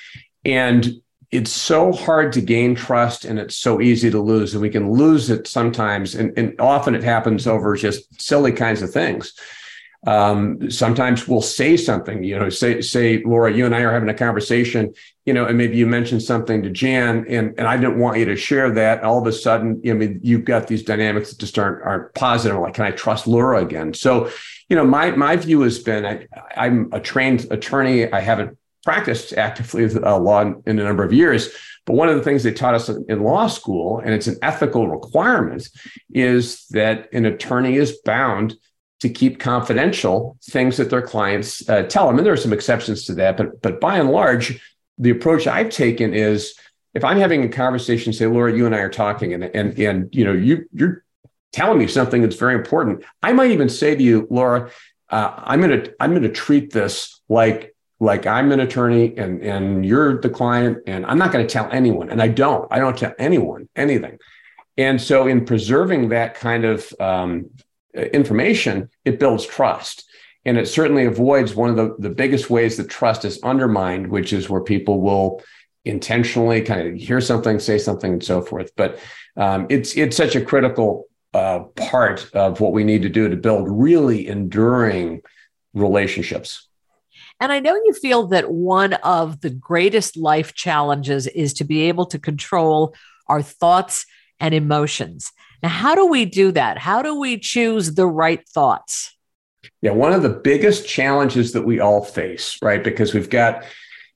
and 0.45 1.01
it's 1.31 1.51
so 1.51 1.91
hard 1.91 2.33
to 2.33 2.41
gain 2.41 2.73
trust 2.73 3.23
and 3.23 3.37
it's 3.37 3.55
so 3.55 3.81
easy 3.81 4.09
to 4.09 4.19
lose. 4.19 4.53
And 4.53 4.61
we 4.61 4.69
can 4.69 4.91
lose 4.91 5.29
it 5.29 5.47
sometimes. 5.47 6.15
And, 6.15 6.35
and 6.37 6.59
often 6.59 6.95
it 6.95 7.03
happens 7.03 7.45
over 7.45 7.75
just 7.75 8.21
silly 8.21 8.51
kinds 8.51 8.81
of 8.81 8.91
things. 8.91 9.33
Um, 10.07 10.71
sometimes 10.71 11.27
we'll 11.27 11.41
say 11.41 11.75
something, 11.75 12.23
you 12.23 12.39
know, 12.39 12.49
say, 12.49 12.81
say, 12.81 13.21
Laura, 13.23 13.53
you 13.53 13.65
and 13.65 13.75
I 13.75 13.81
are 13.81 13.91
having 13.91 14.07
a 14.07 14.13
conversation, 14.13 14.93
you 15.25 15.33
know, 15.33 15.45
and 15.45 15.57
maybe 15.57 15.75
you 15.75 15.85
mentioned 15.85 16.23
something 16.23 16.63
to 16.63 16.69
Jan 16.69 17.25
and, 17.27 17.53
and 17.59 17.67
I 17.67 17.75
didn't 17.75 17.99
want 17.99 18.17
you 18.17 18.25
to 18.25 18.37
share 18.37 18.71
that. 18.71 19.03
All 19.03 19.19
of 19.19 19.27
a 19.27 19.33
sudden, 19.33 19.81
I 19.85 19.91
mean, 19.93 20.21
you've 20.23 20.45
got 20.45 20.67
these 20.67 20.83
dynamics 20.83 21.31
that 21.31 21.39
just 21.39 21.59
aren't, 21.59 21.83
aren't 21.83 22.13
positive. 22.15 22.57
Like, 22.57 22.75
can 22.75 22.85
I 22.85 22.91
trust 22.91 23.27
Laura 23.27 23.61
again? 23.61 23.93
So, 23.93 24.31
you 24.69 24.77
know, 24.77 24.85
my, 24.85 25.11
my 25.11 25.35
view 25.35 25.61
has 25.61 25.79
been, 25.79 26.05
I, 26.05 26.27
I'm 26.55 26.89
a 26.93 27.01
trained 27.01 27.47
attorney. 27.51 28.11
I 28.11 28.21
haven't 28.21 28.57
practiced 28.83 29.33
actively 29.33 29.85
uh, 29.85 30.17
law 30.17 30.41
in, 30.41 30.61
in 30.65 30.79
a 30.79 30.83
number 30.83 31.03
of 31.03 31.13
years. 31.13 31.49
But 31.85 31.95
one 31.95 32.09
of 32.09 32.15
the 32.15 32.23
things 32.23 32.43
they 32.43 32.53
taught 32.53 32.75
us 32.75 32.89
in 32.89 33.23
law 33.23 33.47
school, 33.47 33.99
and 33.99 34.13
it's 34.13 34.27
an 34.27 34.37
ethical 34.41 34.87
requirement, 34.87 35.67
is 36.13 36.65
that 36.67 37.11
an 37.13 37.25
attorney 37.25 37.75
is 37.75 37.99
bound 38.05 38.55
to 38.99 39.09
keep 39.09 39.39
confidential 39.39 40.37
things 40.43 40.77
that 40.77 40.89
their 40.89 41.01
clients 41.01 41.67
uh, 41.69 41.83
tell 41.83 42.07
them. 42.07 42.17
And 42.17 42.25
there 42.25 42.33
are 42.33 42.37
some 42.37 42.53
exceptions 42.53 43.05
to 43.05 43.13
that, 43.15 43.37
but 43.37 43.61
but 43.61 43.79
by 43.79 43.97
and 43.97 44.11
large, 44.11 44.61
the 44.97 45.09
approach 45.09 45.47
I've 45.47 45.69
taken 45.69 46.13
is 46.13 46.53
if 46.93 47.03
I'm 47.03 47.17
having 47.17 47.43
a 47.43 47.49
conversation, 47.49 48.13
say, 48.13 48.25
Laura, 48.25 48.55
you 48.55 48.65
and 48.65 48.75
I 48.75 48.79
are 48.79 48.89
talking, 48.89 49.33
and 49.33 49.43
and 49.43 49.77
and 49.79 50.13
you 50.13 50.25
know 50.25 50.33
you 50.33 50.65
you're 50.73 51.03
telling 51.51 51.79
me 51.79 51.87
something 51.87 52.21
that's 52.21 52.35
very 52.35 52.55
important. 52.55 53.03
I 53.23 53.33
might 53.33 53.51
even 53.51 53.69
say 53.69 53.95
to 53.95 54.03
you, 54.03 54.27
Laura, 54.29 54.69
uh, 55.09 55.33
I'm 55.37 55.61
gonna 55.61 55.85
I'm 55.99 56.13
gonna 56.13 56.29
treat 56.29 56.73
this 56.73 57.21
like 57.29 57.68
like 57.99 58.25
I'm 58.25 58.51
an 58.51 58.59
attorney 58.59 59.15
and 59.17 59.41
and 59.41 59.85
you're 59.85 60.21
the 60.21 60.29
client 60.29 60.79
and 60.87 61.05
I'm 61.05 61.17
not 61.17 61.31
going 61.31 61.45
to 61.45 61.51
tell 61.51 61.69
anyone 61.71 62.09
and 62.09 62.21
I 62.21 62.29
don't 62.29 62.67
I 62.71 62.79
don't 62.79 62.97
tell 62.97 63.13
anyone 63.19 63.67
anything. 63.75 64.17
And 64.77 65.01
so 65.01 65.27
in 65.27 65.45
preserving 65.45 66.09
that 66.09 66.35
kind 66.35 66.63
of 66.63 66.93
um, 66.99 67.49
information 67.93 68.89
it 69.03 69.19
builds 69.19 69.45
trust 69.45 70.05
and 70.45 70.57
it 70.57 70.67
certainly 70.67 71.05
avoids 71.05 71.53
one 71.53 71.69
of 71.69 71.75
the, 71.75 71.95
the 71.99 72.09
biggest 72.09 72.49
ways 72.49 72.77
that 72.77 72.89
trust 72.89 73.25
is 73.25 73.41
undermined 73.43 74.07
which 74.07 74.31
is 74.31 74.49
where 74.49 74.61
people 74.61 75.01
will 75.01 75.41
intentionally 75.83 76.61
kind 76.61 76.87
of 76.87 76.95
hear 76.95 77.19
something 77.19 77.59
say 77.59 77.77
something 77.77 78.13
and 78.13 78.23
so 78.23 78.41
forth. 78.41 78.71
But 78.77 78.99
um, 79.35 79.67
it's 79.69 79.97
it's 79.97 80.15
such 80.15 80.35
a 80.35 80.41
critical 80.41 81.07
uh, 81.33 81.59
part 81.75 82.29
of 82.33 82.61
what 82.61 82.71
we 82.71 82.85
need 82.85 83.01
to 83.01 83.09
do 83.09 83.27
to 83.27 83.35
build 83.35 83.67
really 83.69 84.27
enduring 84.27 85.21
relationships 85.73 86.68
And 87.39 87.51
I 87.51 87.59
know 87.59 87.75
you 87.75 87.93
feel 87.93 88.27
that 88.27 88.51
one 88.51 88.93
of 88.93 89.41
the 89.41 89.49
greatest 89.49 90.17
life 90.17 90.53
challenges 90.53 91.27
is 91.27 91.53
to 91.55 91.63
be 91.63 91.83
able 91.83 92.05
to 92.07 92.19
control 92.19 92.93
our 93.27 93.41
thoughts 93.41 94.05
and 94.39 94.53
emotions. 94.53 95.31
Now, 95.63 95.69
how 95.69 95.95
do 95.95 96.07
we 96.07 96.25
do 96.25 96.51
that? 96.51 96.77
How 96.77 97.01
do 97.01 97.19
we 97.19 97.37
choose 97.37 97.93
the 97.95 98.07
right 98.07 98.47
thoughts? 98.49 99.15
Yeah, 99.81 99.91
one 99.91 100.13
of 100.13 100.21
the 100.21 100.29
biggest 100.29 100.87
challenges 100.87 101.53
that 101.53 101.63
we 101.63 101.79
all 101.79 102.03
face, 102.03 102.57
right? 102.61 102.83
Because 102.83 103.13
we've 103.13 103.29
got, 103.29 103.63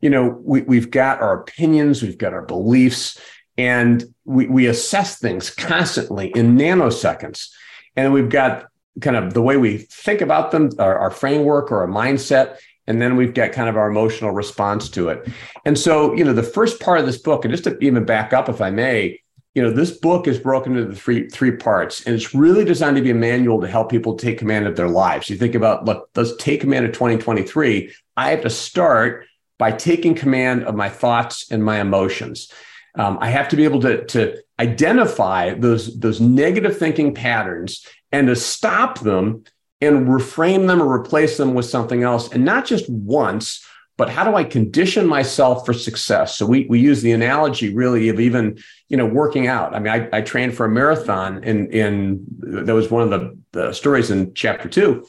you 0.01 0.09
know, 0.09 0.39
we, 0.43 0.61
we've 0.61 0.91
got 0.91 1.21
our 1.21 1.41
opinions, 1.41 2.01
we've 2.01 2.17
got 2.17 2.33
our 2.33 2.45
beliefs, 2.45 3.19
and 3.57 4.03
we, 4.25 4.47
we 4.47 4.67
assess 4.67 5.19
things 5.19 5.49
constantly 5.49 6.31
in 6.35 6.57
nanoseconds. 6.57 7.49
And 7.95 8.13
we've 8.13 8.29
got 8.29 8.67
kind 9.01 9.15
of 9.15 9.33
the 9.33 9.41
way 9.41 9.57
we 9.57 9.77
think 9.77 10.21
about 10.21 10.51
them, 10.51 10.69
our, 10.79 10.97
our 10.97 11.11
framework 11.11 11.71
or 11.71 11.81
our 11.81 11.87
mindset, 11.87 12.57
and 12.87 13.01
then 13.01 13.15
we've 13.15 13.33
got 13.33 13.51
kind 13.51 13.69
of 13.69 13.77
our 13.77 13.89
emotional 13.89 14.31
response 14.31 14.89
to 14.89 15.09
it. 15.09 15.27
And 15.65 15.77
so, 15.77 16.13
you 16.13 16.23
know, 16.23 16.33
the 16.33 16.43
first 16.43 16.79
part 16.79 16.99
of 16.99 17.05
this 17.05 17.17
book, 17.17 17.45
and 17.45 17.53
just 17.53 17.63
to 17.63 17.77
even 17.79 18.05
back 18.05 18.33
up, 18.33 18.49
if 18.49 18.61
I 18.61 18.69
may, 18.69 19.19
you 19.55 19.61
know, 19.61 19.71
this 19.71 19.91
book 19.91 20.27
is 20.27 20.39
broken 20.39 20.75
into 20.75 20.95
three 20.95 21.29
three 21.29 21.55
parts, 21.55 22.03
and 22.05 22.15
it's 22.15 22.33
really 22.33 22.65
designed 22.65 22.95
to 22.95 23.03
be 23.03 23.11
a 23.11 23.15
manual 23.15 23.61
to 23.61 23.67
help 23.67 23.89
people 23.89 24.15
take 24.15 24.39
command 24.39 24.65
of 24.65 24.75
their 24.75 24.89
lives. 24.89 25.29
You 25.29 25.37
think 25.37 25.53
about, 25.53 25.85
look, 25.85 26.09
let's 26.15 26.35
take 26.37 26.61
command 26.61 26.85
of 26.85 26.91
2023. 26.93 27.93
I 28.17 28.31
have 28.31 28.41
to 28.41 28.49
start 28.49 29.25
by 29.59 29.71
taking 29.71 30.15
command 30.15 30.63
of 30.63 30.75
my 30.75 30.89
thoughts 30.89 31.51
and 31.51 31.63
my 31.63 31.79
emotions. 31.79 32.51
Um, 32.95 33.17
I 33.21 33.29
have 33.29 33.49
to 33.49 33.55
be 33.55 33.63
able 33.63 33.81
to, 33.81 34.05
to 34.05 34.37
identify 34.59 35.53
those, 35.53 35.99
those 35.99 36.19
negative 36.19 36.77
thinking 36.77 37.13
patterns 37.13 37.85
and 38.11 38.27
to 38.27 38.35
stop 38.35 38.99
them 38.99 39.43
and 39.85 40.07
reframe 40.07 40.67
them 40.67 40.81
or 40.81 40.91
replace 40.91 41.37
them 41.37 41.53
with 41.53 41.65
something 41.65 42.03
else. 42.03 42.31
And 42.31 42.45
not 42.45 42.65
just 42.65 42.89
once, 42.89 43.65
but 43.95 44.09
how 44.09 44.23
do 44.23 44.35
I 44.35 44.43
condition 44.43 45.05
myself 45.05 45.65
for 45.65 45.73
success? 45.73 46.35
So 46.35 46.45
we, 46.45 46.65
we 46.67 46.79
use 46.79 47.01
the 47.01 47.11
analogy 47.11 47.73
really 47.73 48.09
of 48.09 48.19
even, 48.19 48.57
you 48.89 48.97
know, 48.97 49.05
working 49.05 49.47
out. 49.47 49.75
I 49.75 49.79
mean, 49.79 49.93
I, 49.93 50.17
I 50.17 50.21
trained 50.21 50.55
for 50.55 50.65
a 50.65 50.69
marathon 50.69 51.43
in, 51.43 51.71
in 51.71 52.25
that 52.39 52.73
was 52.73 52.89
one 52.89 53.03
of 53.03 53.09
the, 53.11 53.37
the 53.51 53.73
stories 53.73 54.09
in 54.09 54.33
chapter 54.33 54.67
two. 54.67 55.05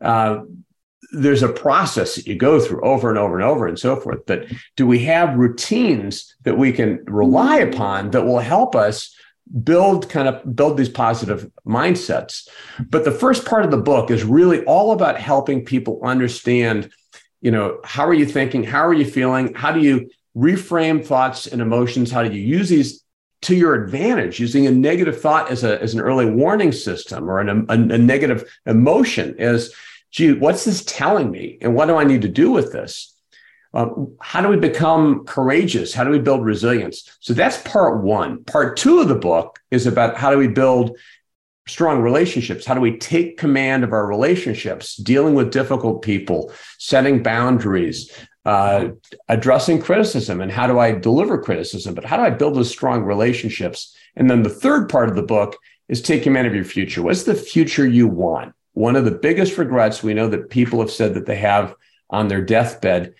Uh, 0.00 0.40
there's 1.12 1.42
a 1.42 1.48
process 1.48 2.14
that 2.14 2.26
you 2.26 2.34
go 2.34 2.58
through 2.58 2.82
over 2.82 3.10
and 3.10 3.18
over 3.18 3.34
and 3.38 3.44
over 3.44 3.66
and 3.66 3.78
so 3.78 3.96
forth. 3.96 4.20
But 4.26 4.46
do 4.76 4.86
we 4.86 5.00
have 5.00 5.36
routines 5.36 6.34
that 6.44 6.56
we 6.56 6.72
can 6.72 7.04
rely 7.04 7.58
upon 7.58 8.12
that 8.12 8.24
will 8.24 8.38
help 8.38 8.74
us 8.74 9.14
build 9.64 10.08
kind 10.08 10.28
of 10.28 10.56
build 10.56 10.76
these 10.76 10.88
positive 10.88 11.50
mindsets? 11.66 12.48
But 12.88 13.04
the 13.04 13.10
first 13.10 13.44
part 13.44 13.64
of 13.64 13.70
the 13.70 13.76
book 13.76 14.10
is 14.10 14.24
really 14.24 14.64
all 14.64 14.92
about 14.92 15.18
helping 15.18 15.64
people 15.64 16.00
understand, 16.02 16.90
you 17.40 17.50
know, 17.50 17.80
how 17.84 18.06
are 18.06 18.14
you 18.14 18.26
thinking? 18.26 18.64
How 18.64 18.86
are 18.86 18.94
you 18.94 19.04
feeling? 19.04 19.54
How 19.54 19.72
do 19.72 19.80
you 19.80 20.10
reframe 20.36 21.04
thoughts 21.04 21.46
and 21.46 21.60
emotions? 21.60 22.10
How 22.10 22.22
do 22.22 22.34
you 22.34 22.40
use 22.40 22.68
these 22.68 23.02
to 23.42 23.56
your 23.56 23.74
advantage 23.74 24.38
using 24.38 24.66
a 24.66 24.70
negative 24.70 25.20
thought 25.20 25.50
as 25.50 25.64
a 25.64 25.82
as 25.82 25.94
an 25.94 26.00
early 26.00 26.26
warning 26.26 26.72
system 26.72 27.28
or 27.28 27.40
an, 27.40 27.66
a, 27.68 27.72
a 27.72 27.98
negative 27.98 28.48
emotion 28.66 29.34
as 29.38 29.74
gee, 30.12 30.32
what's 30.32 30.64
this 30.64 30.84
telling 30.84 31.30
me? 31.30 31.58
And 31.60 31.74
what 31.74 31.86
do 31.86 31.96
I 31.96 32.04
need 32.04 32.22
to 32.22 32.28
do 32.28 32.50
with 32.50 32.70
this? 32.70 33.11
Um, 33.74 34.14
how 34.20 34.42
do 34.42 34.48
we 34.48 34.56
become 34.56 35.24
courageous? 35.24 35.94
How 35.94 36.04
do 36.04 36.10
we 36.10 36.18
build 36.18 36.44
resilience? 36.44 37.16
So 37.20 37.32
that's 37.32 37.56
part 37.62 38.02
one. 38.02 38.44
Part 38.44 38.76
two 38.76 39.00
of 39.00 39.08
the 39.08 39.14
book 39.14 39.58
is 39.70 39.86
about 39.86 40.16
how 40.16 40.30
do 40.30 40.38
we 40.38 40.48
build 40.48 40.98
strong 41.66 42.02
relationships? 42.02 42.66
How 42.66 42.74
do 42.74 42.80
we 42.80 42.98
take 42.98 43.38
command 43.38 43.84
of 43.84 43.92
our 43.92 44.06
relationships, 44.06 44.96
dealing 44.96 45.34
with 45.34 45.52
difficult 45.52 46.02
people, 46.02 46.52
setting 46.78 47.22
boundaries, 47.22 48.12
uh, 48.44 48.88
addressing 49.28 49.80
criticism, 49.80 50.40
and 50.40 50.52
how 50.52 50.66
do 50.66 50.78
I 50.78 50.92
deliver 50.92 51.40
criticism? 51.40 51.94
But 51.94 52.04
how 52.04 52.16
do 52.16 52.24
I 52.24 52.30
build 52.30 52.56
those 52.56 52.70
strong 52.70 53.04
relationships? 53.04 53.96
And 54.16 54.28
then 54.28 54.42
the 54.42 54.50
third 54.50 54.88
part 54.88 55.08
of 55.08 55.14
the 55.14 55.22
book 55.22 55.56
is 55.88 56.02
take 56.02 56.24
command 56.24 56.46
of 56.46 56.54
your 56.54 56.64
future. 56.64 57.02
What's 57.02 57.22
the 57.22 57.34
future 57.34 57.86
you 57.86 58.06
want? 58.06 58.54
one 58.74 58.96
of 58.96 59.04
the 59.04 59.10
biggest 59.10 59.58
regrets 59.58 60.02
we 60.02 60.14
know 60.14 60.28
that 60.28 60.50
people 60.50 60.80
have 60.80 60.90
said 60.90 61.14
that 61.14 61.26
they 61.26 61.36
have 61.36 61.74
on 62.10 62.28
their 62.28 62.42
deathbed 62.42 63.14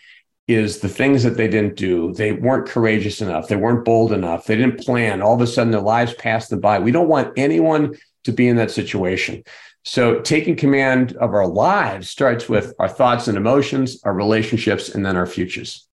is 0.48 0.80
the 0.80 0.88
things 0.88 1.22
that 1.22 1.36
they 1.36 1.48
didn't 1.48 1.76
do. 1.76 2.12
They 2.12 2.32
weren't 2.32 2.68
courageous 2.68 3.20
enough. 3.20 3.48
They 3.48 3.56
weren't 3.56 3.84
bold 3.84 4.12
enough. 4.12 4.46
They 4.46 4.56
didn't 4.56 4.80
plan. 4.80 5.22
All 5.22 5.34
of 5.34 5.40
a 5.40 5.46
sudden, 5.46 5.70
their 5.70 5.80
lives 5.80 6.14
passed 6.14 6.50
them 6.50 6.60
by. 6.60 6.78
We 6.78 6.92
don't 6.92 7.08
want 7.08 7.32
anyone 7.36 7.96
to 8.24 8.32
be 8.32 8.48
in 8.48 8.56
that 8.56 8.70
situation. 8.70 9.44
So, 9.84 10.20
taking 10.20 10.56
command 10.56 11.16
of 11.16 11.34
our 11.34 11.46
lives 11.46 12.08
starts 12.08 12.48
with 12.48 12.72
our 12.78 12.88
thoughts 12.88 13.28
and 13.28 13.36
emotions, 13.36 14.00
our 14.04 14.14
relationships, 14.14 14.90
and 14.90 15.04
then 15.04 15.16
our 15.16 15.26
futures. 15.26 15.88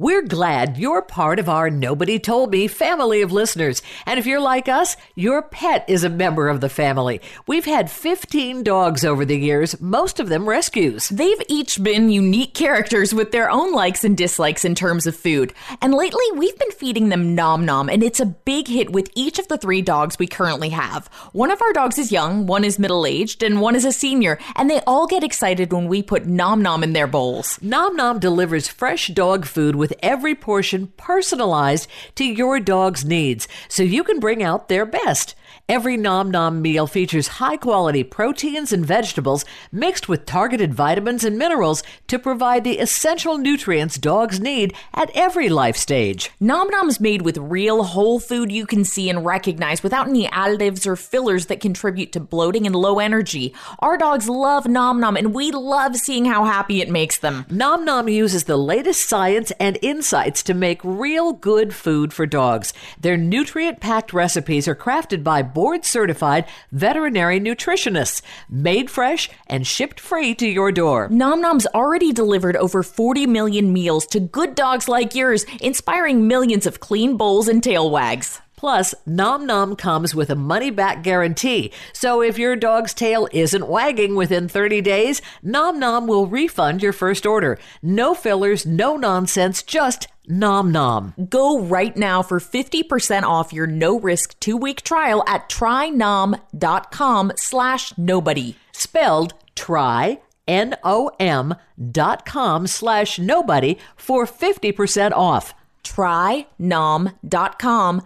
We're 0.00 0.22
glad 0.22 0.78
you're 0.78 1.02
part 1.02 1.40
of 1.40 1.48
our 1.48 1.70
Nobody 1.70 2.20
Told 2.20 2.52
Me 2.52 2.68
family 2.68 3.20
of 3.20 3.32
listeners. 3.32 3.82
And 4.06 4.16
if 4.16 4.26
you're 4.26 4.38
like 4.38 4.68
us, 4.68 4.96
your 5.16 5.42
pet 5.42 5.84
is 5.88 6.04
a 6.04 6.08
member 6.08 6.46
of 6.48 6.60
the 6.60 6.68
family. 6.68 7.20
We've 7.48 7.64
had 7.64 7.90
15 7.90 8.62
dogs 8.62 9.04
over 9.04 9.24
the 9.24 9.36
years, 9.36 9.80
most 9.80 10.20
of 10.20 10.28
them 10.28 10.48
rescues. 10.48 11.08
They've 11.08 11.42
each 11.48 11.82
been 11.82 12.10
unique 12.10 12.54
characters 12.54 13.12
with 13.12 13.32
their 13.32 13.50
own 13.50 13.72
likes 13.72 14.04
and 14.04 14.16
dislikes 14.16 14.64
in 14.64 14.76
terms 14.76 15.08
of 15.08 15.16
food. 15.16 15.52
And 15.82 15.92
lately, 15.92 16.26
we've 16.32 16.56
been 16.60 16.70
feeding 16.70 17.08
them 17.08 17.34
Nom 17.34 17.64
Nom, 17.64 17.88
and 17.88 18.04
it's 18.04 18.20
a 18.20 18.26
big 18.26 18.68
hit 18.68 18.92
with 18.92 19.10
each 19.16 19.40
of 19.40 19.48
the 19.48 19.58
three 19.58 19.82
dogs 19.82 20.16
we 20.16 20.28
currently 20.28 20.68
have. 20.68 21.08
One 21.32 21.50
of 21.50 21.60
our 21.60 21.72
dogs 21.72 21.98
is 21.98 22.12
young, 22.12 22.46
one 22.46 22.62
is 22.62 22.78
middle 22.78 23.04
aged, 23.04 23.42
and 23.42 23.60
one 23.60 23.74
is 23.74 23.84
a 23.84 23.90
senior, 23.90 24.38
and 24.54 24.70
they 24.70 24.80
all 24.86 25.08
get 25.08 25.24
excited 25.24 25.72
when 25.72 25.88
we 25.88 26.04
put 26.04 26.24
Nom 26.24 26.62
Nom 26.62 26.84
in 26.84 26.92
their 26.92 27.08
bowls. 27.08 27.60
Nom 27.60 27.96
Nom 27.96 28.20
delivers 28.20 28.68
fresh 28.68 29.08
dog 29.08 29.44
food 29.44 29.74
with 29.74 29.87
with 29.88 29.98
every 30.02 30.34
portion 30.34 30.88
personalized 30.98 31.88
to 32.14 32.24
your 32.24 32.60
dog's 32.60 33.04
needs 33.04 33.48
so 33.68 33.82
you 33.82 34.04
can 34.04 34.20
bring 34.20 34.42
out 34.42 34.68
their 34.68 34.84
best. 34.84 35.34
Every 35.68 35.96
Nom 35.96 36.30
Nom 36.30 36.62
meal 36.62 36.86
features 36.86 37.28
high 37.28 37.56
quality 37.56 38.02
proteins 38.02 38.72
and 38.72 38.86
vegetables 38.86 39.44
mixed 39.70 40.08
with 40.08 40.24
targeted 40.24 40.72
vitamins 40.72 41.24
and 41.24 41.38
minerals 41.38 41.82
to 42.06 42.18
provide 42.18 42.64
the 42.64 42.78
essential 42.78 43.36
nutrients 43.36 43.98
dogs 43.98 44.40
need 44.40 44.74
at 44.94 45.10
every 45.14 45.48
life 45.48 45.76
stage. 45.76 46.30
Nom 46.40 46.68
Nom's 46.68 47.00
made 47.00 47.22
with 47.22 47.36
real 47.36 47.84
whole 47.84 48.18
food 48.18 48.50
you 48.50 48.66
can 48.66 48.84
see 48.84 49.10
and 49.10 49.24
recognize 49.26 49.82
without 49.82 50.08
any 50.08 50.26
additives 50.28 50.86
or 50.86 50.96
fillers 50.96 51.46
that 51.46 51.60
contribute 51.60 52.12
to 52.12 52.20
bloating 52.20 52.66
and 52.66 52.74
low 52.74 52.98
energy. 52.98 53.54
Our 53.80 53.98
dogs 53.98 54.28
love 54.28 54.66
Nom 54.66 55.00
Nom 55.00 55.16
and 55.16 55.34
we 55.34 55.50
love 55.50 55.96
seeing 55.96 56.24
how 56.24 56.44
happy 56.44 56.80
it 56.80 56.90
makes 56.90 57.18
them. 57.18 57.44
Nom 57.50 57.84
Nom 57.84 58.08
uses 58.08 58.44
the 58.44 58.56
latest 58.56 59.08
science 59.08 59.52
and 59.60 59.78
insights 59.82 60.42
to 60.44 60.54
make 60.54 60.80
real 60.82 61.32
good 61.32 61.74
food 61.74 62.12
for 62.12 62.26
dogs. 62.26 62.72
Their 63.00 63.16
nutrient 63.16 63.80
packed 63.80 64.12
recipes 64.12 64.66
are 64.66 64.74
crafted 64.74 65.22
by 65.22 65.37
board 65.42 65.84
certified 65.84 66.46
veterinary 66.72 67.40
nutritionists, 67.40 68.22
made 68.48 68.90
fresh 68.90 69.30
and 69.46 69.66
shipped 69.66 70.00
free 70.00 70.34
to 70.36 70.46
your 70.46 70.72
door. 70.72 71.08
Nom 71.10 71.40
Nom's 71.40 71.66
already 71.68 72.12
delivered 72.12 72.56
over 72.56 72.82
40 72.82 73.26
million 73.26 73.72
meals 73.72 74.06
to 74.08 74.20
good 74.20 74.54
dogs 74.54 74.88
like 74.88 75.14
yours, 75.14 75.44
inspiring 75.60 76.26
millions 76.26 76.66
of 76.66 76.80
clean 76.80 77.16
bowls 77.16 77.48
and 77.48 77.62
tail 77.62 77.90
wags. 77.90 78.40
Plus, 78.58 78.92
Nom 79.06 79.46
Nom 79.46 79.76
comes 79.76 80.16
with 80.16 80.30
a 80.30 80.34
money 80.34 80.72
back 80.72 81.04
guarantee. 81.04 81.70
So 81.92 82.20
if 82.20 82.38
your 82.38 82.56
dog's 82.56 82.92
tail 82.92 83.28
isn't 83.30 83.68
wagging 83.68 84.16
within 84.16 84.48
30 84.48 84.80
days, 84.80 85.22
Nom 85.44 85.78
Nom 85.78 86.08
will 86.08 86.26
refund 86.26 86.82
your 86.82 86.92
first 86.92 87.24
order. 87.24 87.60
No 87.84 88.14
fillers, 88.14 88.66
no 88.66 88.96
nonsense, 88.96 89.62
just 89.62 90.08
Nom 90.26 90.72
Nom. 90.72 91.14
Go 91.30 91.60
right 91.60 91.96
now 91.96 92.20
for 92.20 92.40
50% 92.40 93.22
off 93.22 93.52
your 93.52 93.68
no-risk 93.68 94.38
two-week 94.40 94.82
trial 94.82 95.22
at 95.28 95.48
trynom.com 95.48 97.32
slash 97.36 97.96
nobody. 97.96 98.56
Spelled 98.72 99.34
try, 99.54 100.18
N-O-M 100.48 101.54
dot 101.92 102.26
com 102.26 102.66
slash 102.66 103.20
nobody 103.20 103.76
for 103.94 104.26
50% 104.26 105.12
off. 105.12 105.54
Trynom.com 105.88 107.12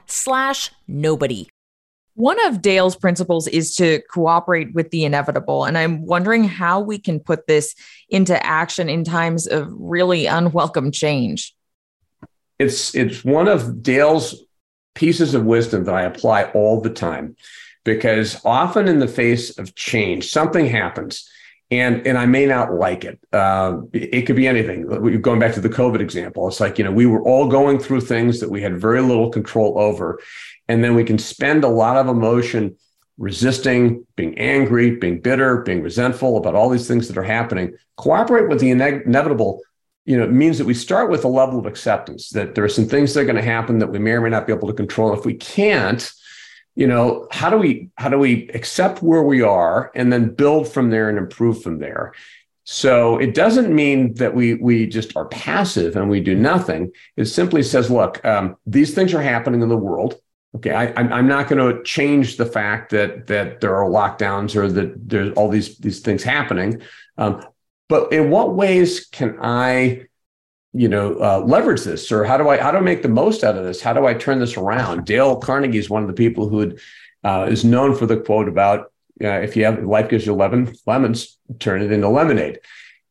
slash 0.07 0.71
nobody. 0.87 1.49
One 2.15 2.45
of 2.47 2.61
Dale's 2.61 2.95
principles 2.95 3.49
is 3.49 3.75
to 3.77 4.03
cooperate 4.11 4.75
with 4.75 4.91
the 4.91 5.05
inevitable. 5.05 5.65
And 5.65 5.79
I'm 5.79 6.05
wondering 6.05 6.45
how 6.45 6.81
we 6.81 6.99
can 6.99 7.21
put 7.21 7.47
this 7.47 7.75
into 8.11 8.45
action 8.45 8.91
in 8.91 9.05
times 9.05 9.47
of 9.47 9.69
really 9.71 10.27
unwelcome 10.27 10.91
change 10.93 11.55
it's 12.63 12.95
it's 12.95 13.25
one 13.25 13.49
of 13.49 13.83
Dale's 13.83 14.45
pieces 14.95 15.35
of 15.35 15.45
wisdom 15.45 15.85
that 15.85 15.95
I 15.95 16.03
apply 16.03 16.45
all 16.45 16.81
the 16.81 16.91
time 16.91 17.37
because 17.85 18.41
often 18.45 18.89
in 18.89 19.01
the 19.01 19.09
face 19.09 19.59
of 19.59 19.75
change, 19.75 20.31
something 20.31 20.67
happens. 20.67 21.29
And, 21.73 22.07
and 22.07 22.19
I 22.19 22.27
may 22.27 22.45
not 22.45 22.75
like 22.75 23.03
it. 23.03 23.19
Uh, 23.33 23.79
it 23.95 24.23
could 24.27 24.37
be 24.37 24.47
anything. 24.47 24.87
Going 25.23 25.41
back 25.41 25.55
to 25.55 25.61
the 25.61 25.71
COVID 25.71 26.01
example, 26.01 26.47
it's 26.47 26.61
like, 26.61 26.77
you 26.77 26.85
know, 26.85 26.93
we 26.93 27.07
were 27.07 27.23
all 27.23 27.49
going 27.49 27.79
through 27.79 28.03
things 28.03 28.41
that 28.41 28.51
we 28.51 28.61
had 28.61 28.79
very 28.79 29.01
little 29.01 29.31
control 29.31 29.79
over. 29.79 30.21
And 30.69 30.85
then 30.85 30.95
we 30.95 31.03
can 31.03 31.17
spend 31.17 31.65
a 31.65 31.69
lot 31.69 31.97
of 31.97 32.09
emotion 32.09 32.77
resisting, 33.17 34.07
being 34.17 34.37
angry, 34.39 34.97
being 34.97 35.23
bitter, 35.23 35.63
being 35.63 35.83
resentful 35.83 36.37
about 36.37 36.55
all 36.55 36.69
these 36.69 36.87
things 36.87 37.09
that 37.09 37.17
are 37.17 37.23
happening. 37.23 37.75
Cooperate 37.97 38.51
with 38.51 38.61
the 38.61 38.71
inevitable, 38.71 39.63
you 40.05 40.19
know, 40.19 40.25
it 40.25 40.33
means 40.33 40.59
that 40.59 40.67
we 40.67 40.75
start 40.75 41.09
with 41.09 41.25
a 41.25 41.29
level 41.29 41.59
of 41.59 41.65
acceptance 41.65 42.29
that 42.31 42.55
there 42.55 42.65
are 42.65 42.69
some 42.69 42.87
things 42.87 43.15
that 43.15 43.21
are 43.21 43.25
going 43.25 43.37
to 43.37 43.43
happen 43.43 43.79
that 43.79 43.91
we 43.91 43.99
may 43.99 44.11
or 44.11 44.21
may 44.21 44.29
not 44.29 44.47
be 44.47 44.53
able 44.53 44.69
to 44.69 44.75
control. 44.75 45.15
If 45.15 45.25
we 45.25 45.35
can't, 45.35 46.13
you 46.75 46.87
know, 46.87 47.27
how 47.31 47.51
do 47.51 47.59
we 47.59 47.91
how 47.99 48.09
do 48.09 48.19
we 48.19 48.49
accept 48.51 49.03
where 49.03 49.23
we 49.23 49.43
are 49.43 49.91
and 49.95 50.13
then 50.13 50.35
build 50.35 50.69
from 50.69 50.91
there 50.91 51.09
and 51.09 51.19
improve 51.19 51.63
from 51.63 51.79
there? 51.79 52.13
So 52.65 53.19
it 53.19 53.35
doesn't 53.35 53.75
mean 53.75 54.15
that 54.15 54.35
we 54.35 54.55
we 54.55 54.87
just 54.87 55.17
are 55.17 55.27
passive 55.27 55.97
and 55.97 56.09
we 56.09 56.21
do 56.21 56.35
nothing. 56.35 56.93
It 57.17 57.27
simply 57.27 57.63
says, 57.63 57.91
look, 57.91 58.25
um, 58.25 58.57
these 58.67 58.95
things 58.95 59.13
are 59.15 59.23
happening 59.23 59.63
in 59.63 59.69
the 59.69 59.77
world. 59.77 60.15
Okay, 60.55 60.71
I, 60.71 61.19
am 61.19 61.29
not 61.29 61.49
going 61.49 61.75
to 61.75 61.83
change 61.83 62.37
the 62.37 62.47
fact 62.47 62.91
that 62.91 63.27
that 63.27 63.61
there 63.61 63.75
are 63.75 63.89
lockdowns 63.89 64.55
or 64.55 64.69
that 64.69 65.09
there's 65.09 65.33
all 65.35 65.49
these 65.49 65.79
these 65.79 66.01
things 66.01 66.23
happening. 66.23 66.83
Um, 67.19 67.45
but 67.89 68.13
in 68.13 68.31
what 68.31 68.55
ways 68.55 69.07
can 69.07 69.39
I, 69.43 70.07
you 70.73 70.89
know, 70.89 71.17
uh, 71.17 71.43
leverage 71.47 71.83
this, 71.83 72.11
or 72.11 72.25
how 72.25 72.37
do 72.37 72.49
I 72.49 72.59
how 72.59 72.71
do 72.71 72.79
I 72.79 72.83
make 72.83 73.03
the 73.03 73.09
most 73.09 73.45
out 73.45 73.57
of 73.57 73.65
this? 73.65 73.81
How 73.81 73.93
do 73.93 74.07
I 74.07 74.15
turn 74.15 74.39
this 74.39 74.57
around? 74.57 75.05
Dale 75.05 75.37
Carnegie 75.37 75.79
is 75.79 75.91
one 75.91 76.03
of 76.03 76.09
the 76.09 76.15
people 76.15 76.49
who 76.49 76.77
uh, 77.25 77.47
is 77.51 77.65
known 77.65 77.95
for 77.95 78.07
the 78.07 78.17
quote 78.17 78.49
about 78.49 78.93
uh, 79.23 79.41
if 79.41 79.57
you 79.57 79.65
have 79.65 79.83
life 79.85 80.09
gives 80.09 80.27
you 80.27 80.33
11 80.33 80.75
lemons, 80.87 81.39
turn 81.59 81.83
it 81.83 81.93
into 81.93 82.09
lemonade. 82.09 82.61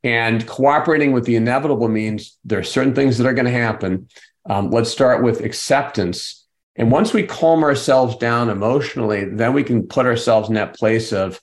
And 0.04 0.48
cooperating 0.48 1.12
with 1.12 1.26
the 1.26 1.36
inevitable 1.36 1.88
means 1.88 2.38
there 2.44 2.58
are 2.58 2.64
certain 2.64 2.96
things 2.96 3.18
that 3.18 3.28
are 3.28 3.36
going 3.36 3.46
to 3.46 3.52
happen. 3.52 4.10
Um, 4.50 4.72
let's 4.72 4.90
start 4.90 5.22
with 5.22 5.42
acceptance 5.42 6.42
and 6.76 6.92
once 6.92 7.14
we 7.14 7.24
calm 7.24 7.64
ourselves 7.64 8.16
down 8.16 8.50
emotionally, 8.50 9.26
then 9.26 9.54
we 9.54 9.64
can 9.64 9.88
put 9.88 10.06
ourselves 10.06 10.50
in 10.50 10.56
that 10.56 10.76
place 10.76 11.12
of, 11.12 11.40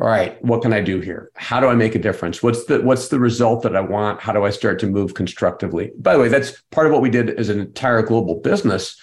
all 0.00 0.08
right, 0.08 0.42
what 0.44 0.60
can 0.60 0.74
I 0.74 0.82
do 0.82 1.00
here? 1.00 1.30
How 1.36 1.58
do 1.58 1.68
I 1.68 1.74
make 1.74 1.94
a 1.94 1.98
difference? 1.98 2.42
What's 2.42 2.66
the 2.66 2.82
what's 2.82 3.08
the 3.08 3.18
result 3.18 3.62
that 3.62 3.74
I 3.74 3.80
want? 3.80 4.20
How 4.20 4.32
do 4.32 4.44
I 4.44 4.50
start 4.50 4.78
to 4.80 4.86
move 4.86 5.14
constructively? 5.14 5.90
By 5.98 6.14
the 6.14 6.20
way, 6.20 6.28
that's 6.28 6.60
part 6.70 6.86
of 6.86 6.92
what 6.92 7.00
we 7.00 7.08
did 7.08 7.30
as 7.30 7.48
an 7.48 7.60
entire 7.60 8.02
global 8.02 8.34
business 8.40 9.00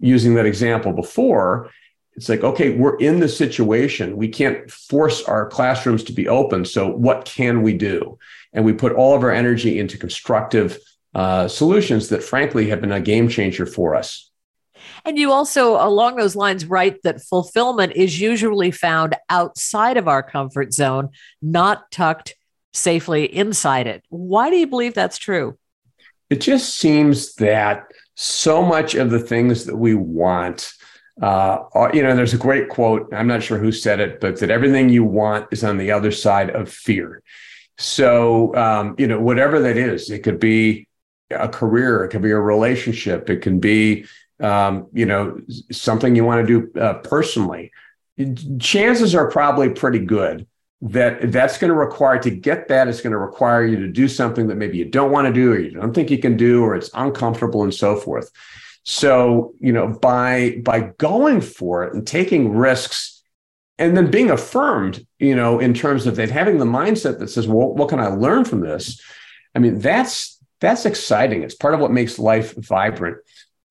using 0.00 0.34
that 0.34 0.44
example 0.44 0.92
before. 0.92 1.70
It's 2.16 2.28
like, 2.28 2.44
okay, 2.44 2.76
we're 2.76 2.96
in 2.98 3.20
the 3.20 3.28
situation. 3.28 4.16
We 4.16 4.28
can't 4.28 4.70
force 4.70 5.22
our 5.24 5.48
classrooms 5.48 6.04
to 6.04 6.12
be 6.12 6.28
open. 6.28 6.64
So 6.64 6.88
what 6.88 7.24
can 7.24 7.62
we 7.62 7.72
do? 7.72 8.18
And 8.52 8.64
we 8.64 8.72
put 8.72 8.92
all 8.92 9.16
of 9.16 9.22
our 9.22 9.32
energy 9.32 9.78
into 9.78 9.98
constructive 9.98 10.78
uh, 11.14 11.48
solutions 11.48 12.08
that 12.10 12.22
frankly 12.22 12.68
have 12.68 12.80
been 12.80 12.92
a 12.92 13.00
game 13.00 13.28
changer 13.28 13.66
for 13.66 13.94
us. 13.94 14.30
And 15.04 15.18
you 15.18 15.32
also, 15.32 15.74
along 15.76 16.16
those 16.16 16.34
lines, 16.34 16.64
write 16.64 17.02
that 17.02 17.22
fulfillment 17.22 17.92
is 17.94 18.20
usually 18.20 18.70
found 18.70 19.14
outside 19.28 19.96
of 19.96 20.08
our 20.08 20.22
comfort 20.22 20.72
zone, 20.72 21.10
not 21.42 21.90
tucked 21.90 22.34
safely 22.72 23.24
inside 23.24 23.86
it. 23.86 24.02
Why 24.08 24.50
do 24.50 24.56
you 24.56 24.66
believe 24.66 24.94
that's 24.94 25.18
true? 25.18 25.58
It 26.30 26.40
just 26.40 26.78
seems 26.78 27.34
that 27.34 27.84
so 28.14 28.62
much 28.62 28.94
of 28.94 29.10
the 29.10 29.18
things 29.18 29.66
that 29.66 29.76
we 29.76 29.94
want, 29.94 30.72
uh, 31.20 31.58
you 31.92 32.02
know, 32.02 32.16
there's 32.16 32.34
a 32.34 32.38
great 32.38 32.70
quote. 32.70 33.12
I'm 33.12 33.26
not 33.26 33.42
sure 33.42 33.58
who 33.58 33.72
said 33.72 34.00
it, 34.00 34.20
but 34.20 34.40
that 34.40 34.50
everything 34.50 34.88
you 34.88 35.04
want 35.04 35.48
is 35.52 35.62
on 35.62 35.76
the 35.76 35.90
other 35.90 36.10
side 36.10 36.50
of 36.50 36.68
fear. 36.68 37.22
So, 37.76 38.54
um, 38.54 38.94
you 38.98 39.06
know, 39.06 39.20
whatever 39.20 39.60
that 39.60 39.76
is, 39.76 40.10
it 40.10 40.20
could 40.20 40.40
be 40.40 40.88
a 41.30 41.48
career, 41.48 42.04
it 42.04 42.08
could 42.08 42.22
be 42.22 42.30
a 42.30 42.38
relationship, 42.38 43.28
it 43.28 43.42
can 43.42 43.60
be 43.60 44.06
um, 44.44 44.88
you 44.92 45.06
know, 45.06 45.40
something 45.72 46.14
you 46.14 46.24
want 46.24 46.46
to 46.46 46.60
do 46.60 46.80
uh, 46.80 46.94
personally, 46.94 47.72
chances 48.60 49.14
are 49.14 49.30
probably 49.30 49.70
pretty 49.70 49.98
good 49.98 50.46
that 50.82 51.32
that's 51.32 51.56
going 51.56 51.70
to 51.70 51.76
require 51.76 52.18
to 52.18 52.30
get 52.30 52.68
that 52.68 52.88
it's 52.88 53.00
going 53.00 53.12
to 53.12 53.18
require 53.18 53.64
you 53.64 53.76
to 53.76 53.88
do 53.88 54.06
something 54.06 54.48
that 54.48 54.56
maybe 54.56 54.76
you 54.76 54.84
don't 54.84 55.10
want 55.10 55.26
to 55.26 55.32
do 55.32 55.52
or 55.52 55.58
you 55.58 55.70
don't 55.70 55.94
think 55.94 56.10
you 56.10 56.18
can 56.18 56.36
do 56.36 56.62
or 56.62 56.74
it's 56.74 56.90
uncomfortable 56.92 57.62
and 57.62 57.72
so 57.72 57.96
forth. 57.96 58.30
So 58.82 59.54
you 59.60 59.72
know 59.72 59.88
by 59.88 60.60
by 60.62 60.92
going 60.98 61.40
for 61.40 61.84
it 61.84 61.94
and 61.94 62.06
taking 62.06 62.54
risks 62.54 63.22
and 63.78 63.96
then 63.96 64.10
being 64.10 64.30
affirmed 64.30 65.06
you 65.18 65.34
know 65.34 65.58
in 65.58 65.72
terms 65.72 66.06
of 66.06 66.16
that 66.16 66.30
having 66.30 66.58
the 66.58 66.66
mindset 66.66 67.18
that 67.18 67.28
says 67.28 67.48
well 67.48 67.74
what 67.74 67.88
can 67.88 67.98
i 67.98 68.08
learn 68.08 68.44
from 68.44 68.60
this? 68.60 69.00
I 69.54 69.60
mean 69.60 69.78
that's 69.78 70.38
that's 70.60 70.84
exciting. 70.84 71.42
It's 71.42 71.54
part 71.54 71.74
of 71.74 71.80
what 71.80 71.92
makes 71.92 72.18
life 72.18 72.54
vibrant. 72.56 73.18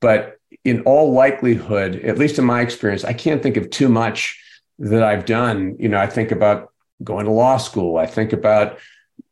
But 0.01 0.37
in 0.63 0.81
all 0.81 1.13
likelihood, 1.13 1.95
at 1.97 2.17
least 2.17 2.39
in 2.39 2.45
my 2.45 2.61
experience, 2.61 3.03
I 3.03 3.13
can't 3.13 3.41
think 3.41 3.57
of 3.57 3.69
too 3.69 3.89
much 3.89 4.39
that 4.79 5.03
I've 5.03 5.25
done. 5.25 5.75
You 5.79 5.89
know, 5.89 5.99
I 5.99 6.07
think 6.07 6.31
about 6.31 6.71
going 7.03 7.25
to 7.25 7.31
law 7.31 7.57
school. 7.57 7.97
I 7.97 8.05
think 8.05 8.33
about 8.33 8.79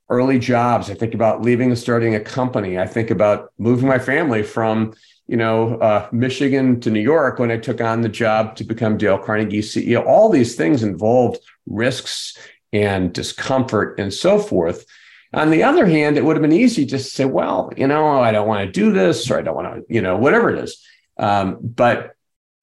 early 0.10 0.40
jobs. 0.40 0.90
I 0.90 0.94
think 0.94 1.14
about 1.14 1.42
leaving 1.42 1.70
and 1.70 1.80
starting 1.80 2.16
a 2.16 2.20
company. 2.20 2.78
I 2.78 2.86
think 2.86 3.10
about 3.10 3.52
moving 3.58 3.88
my 3.88 3.98
family 4.00 4.44
from, 4.44 4.94
you 5.28 5.38
know, 5.38 5.78
uh, 5.78 6.10
Michigan 6.12 6.82
to 6.82 6.92
New 6.92 7.00
York 7.00 7.40
when 7.40 7.50
I 7.50 7.58
took 7.58 7.80
on 7.80 8.02
the 8.02 8.10
job 8.10 8.56
to 8.58 8.66
become 8.66 8.98
Dale 8.98 9.18
Carnegie 9.18 9.62
CEO. 9.62 10.06
All 10.06 10.30
these 10.30 10.56
things 10.56 10.84
involved 10.84 11.40
risks 11.66 12.38
and 12.74 13.14
discomfort 13.14 14.00
and 14.00 14.14
so 14.14 14.38
forth. 14.38 14.86
On 15.34 15.50
the 15.50 15.64
other 15.64 15.86
hand, 15.86 16.18
it 16.18 16.26
would 16.26 16.36
have 16.36 16.42
been 16.42 16.52
easy 16.52 16.86
just 16.86 17.06
to 17.06 17.12
say, 17.12 17.26
well, 17.26 17.72
you 17.78 17.88
know, 17.88 18.20
I 18.20 18.34
don't 18.34 18.48
want 18.48 18.66
to 18.66 18.72
do 18.72 18.92
this 18.92 19.32
or 19.32 19.40
I 19.40 19.42
don't 19.42 19.56
want 19.56 19.74
to, 19.74 19.94
you 19.94 20.02
know, 20.02 20.18
whatever 20.18 20.50
it 20.50 20.62
is. 20.62 20.86
Um, 21.22 21.60
but 21.62 22.16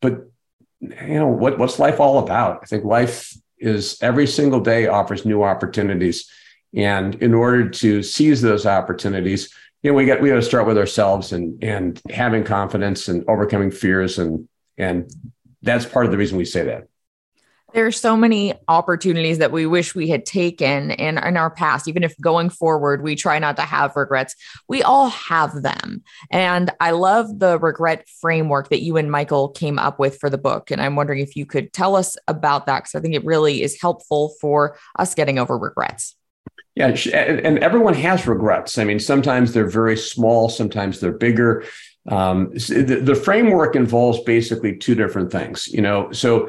but 0.03 0.29
you 0.81 1.15
know 1.15 1.29
what 1.29 1.59
what's 1.59 1.79
life 1.79 2.01
all 2.01 2.19
about? 2.19 2.61
I 2.63 2.67
think 2.67 2.85
life 2.85 3.35
is 3.59 3.97
every 4.03 4.27
single 4.27 4.61
day 4.61 4.87
offers 4.87 5.25
new 5.25 5.43
opportunities, 5.43 6.31
and 6.75 7.15
in 7.23 7.33
order 7.33 7.69
to 7.69 8.03
seize 8.03 8.43
those 8.43 8.67
opportunities, 8.67 9.55
you 9.83 9.91
know 9.91 9.97
we 9.97 10.05
got 10.05 10.21
we 10.21 10.29
got 10.29 10.37
to 10.37 10.43
start 10.43 10.67
with 10.67 10.77
ourselves 10.77 11.33
and 11.33 11.63
and 11.63 12.03
having 12.11 12.45
confidence 12.45 13.09
and 13.09 13.25
overcoming 13.29 13.71
fears 13.71 14.19
and 14.19 14.49
and 14.77 15.11
that's 15.63 15.87
part 15.87 16.05
of 16.05 16.13
the 16.13 16.19
reason 16.19 16.37
we 16.37 16.45
say 16.45 16.65
that. 16.65 16.89
There's 17.75 18.01
so 18.01 18.17
many 18.17 18.55
opportunities 18.67 19.39
that 19.39 19.53
we 19.53 19.67
wish 19.67 19.95
we 19.95 20.09
had 20.09 20.25
taken 20.25 20.91
in, 20.93 21.19
in 21.19 21.37
our 21.37 21.51
past, 21.51 21.87
even 21.87 22.03
if 22.03 22.19
going 22.19 22.49
forward, 22.49 23.03
we 23.03 23.15
try 23.15 23.39
not 23.39 23.57
to 23.57 23.63
have 23.63 23.95
regrets. 23.95 24.35
We 24.69 24.83
all 24.83 25.11
have 25.11 25.63
them. 25.63 26.03
And 26.31 26.71
I 26.81 26.93
love 26.93 27.39
the 27.39 27.59
regret 27.59 28.09
framework 28.23 28.71
that 28.71 28.83
you 28.83 28.97
and 28.97 29.11
Michael 29.11 29.51
came 29.51 29.79
up 29.79 29.99
with 29.99 30.19
for 30.19 30.31
the 30.31 30.39
book. 30.39 30.71
And 30.71 30.81
I'm 30.81 30.97
wondering 30.97 31.21
if 31.21 31.37
you 31.37 31.45
could 31.45 31.73
tell 31.75 31.95
us 31.95 32.17
about 32.27 32.65
that, 32.67 32.85
because 32.85 32.95
I 32.95 33.01
think 33.01 33.15
it 33.15 33.25
really 33.25 33.63
is 33.63 33.79
helpful 33.79 34.35
for 34.41 34.79
us 34.99 35.15
getting 35.15 35.39
over 35.39 35.59
regrets. 35.59 36.17
Yeah, 36.75 36.89
and 37.13 37.59
everyone 37.59 37.95
has 37.95 38.27
regrets. 38.27 38.79
I 38.79 38.85
mean, 38.85 39.01
sometimes 39.01 39.53
they're 39.53 39.69
very 39.69 39.97
small, 39.97 40.49
sometimes 40.49 41.01
they're 41.01 41.13
bigger. 41.13 41.65
Um, 42.09 42.51
the, 42.53 43.01
the 43.03 43.15
framework 43.15 43.77
involves 43.77 44.21
basically 44.21 44.77
two 44.77 44.95
different 44.95 45.31
things. 45.31 45.67
You 45.69 45.83
know, 45.83 46.13
so 46.13 46.49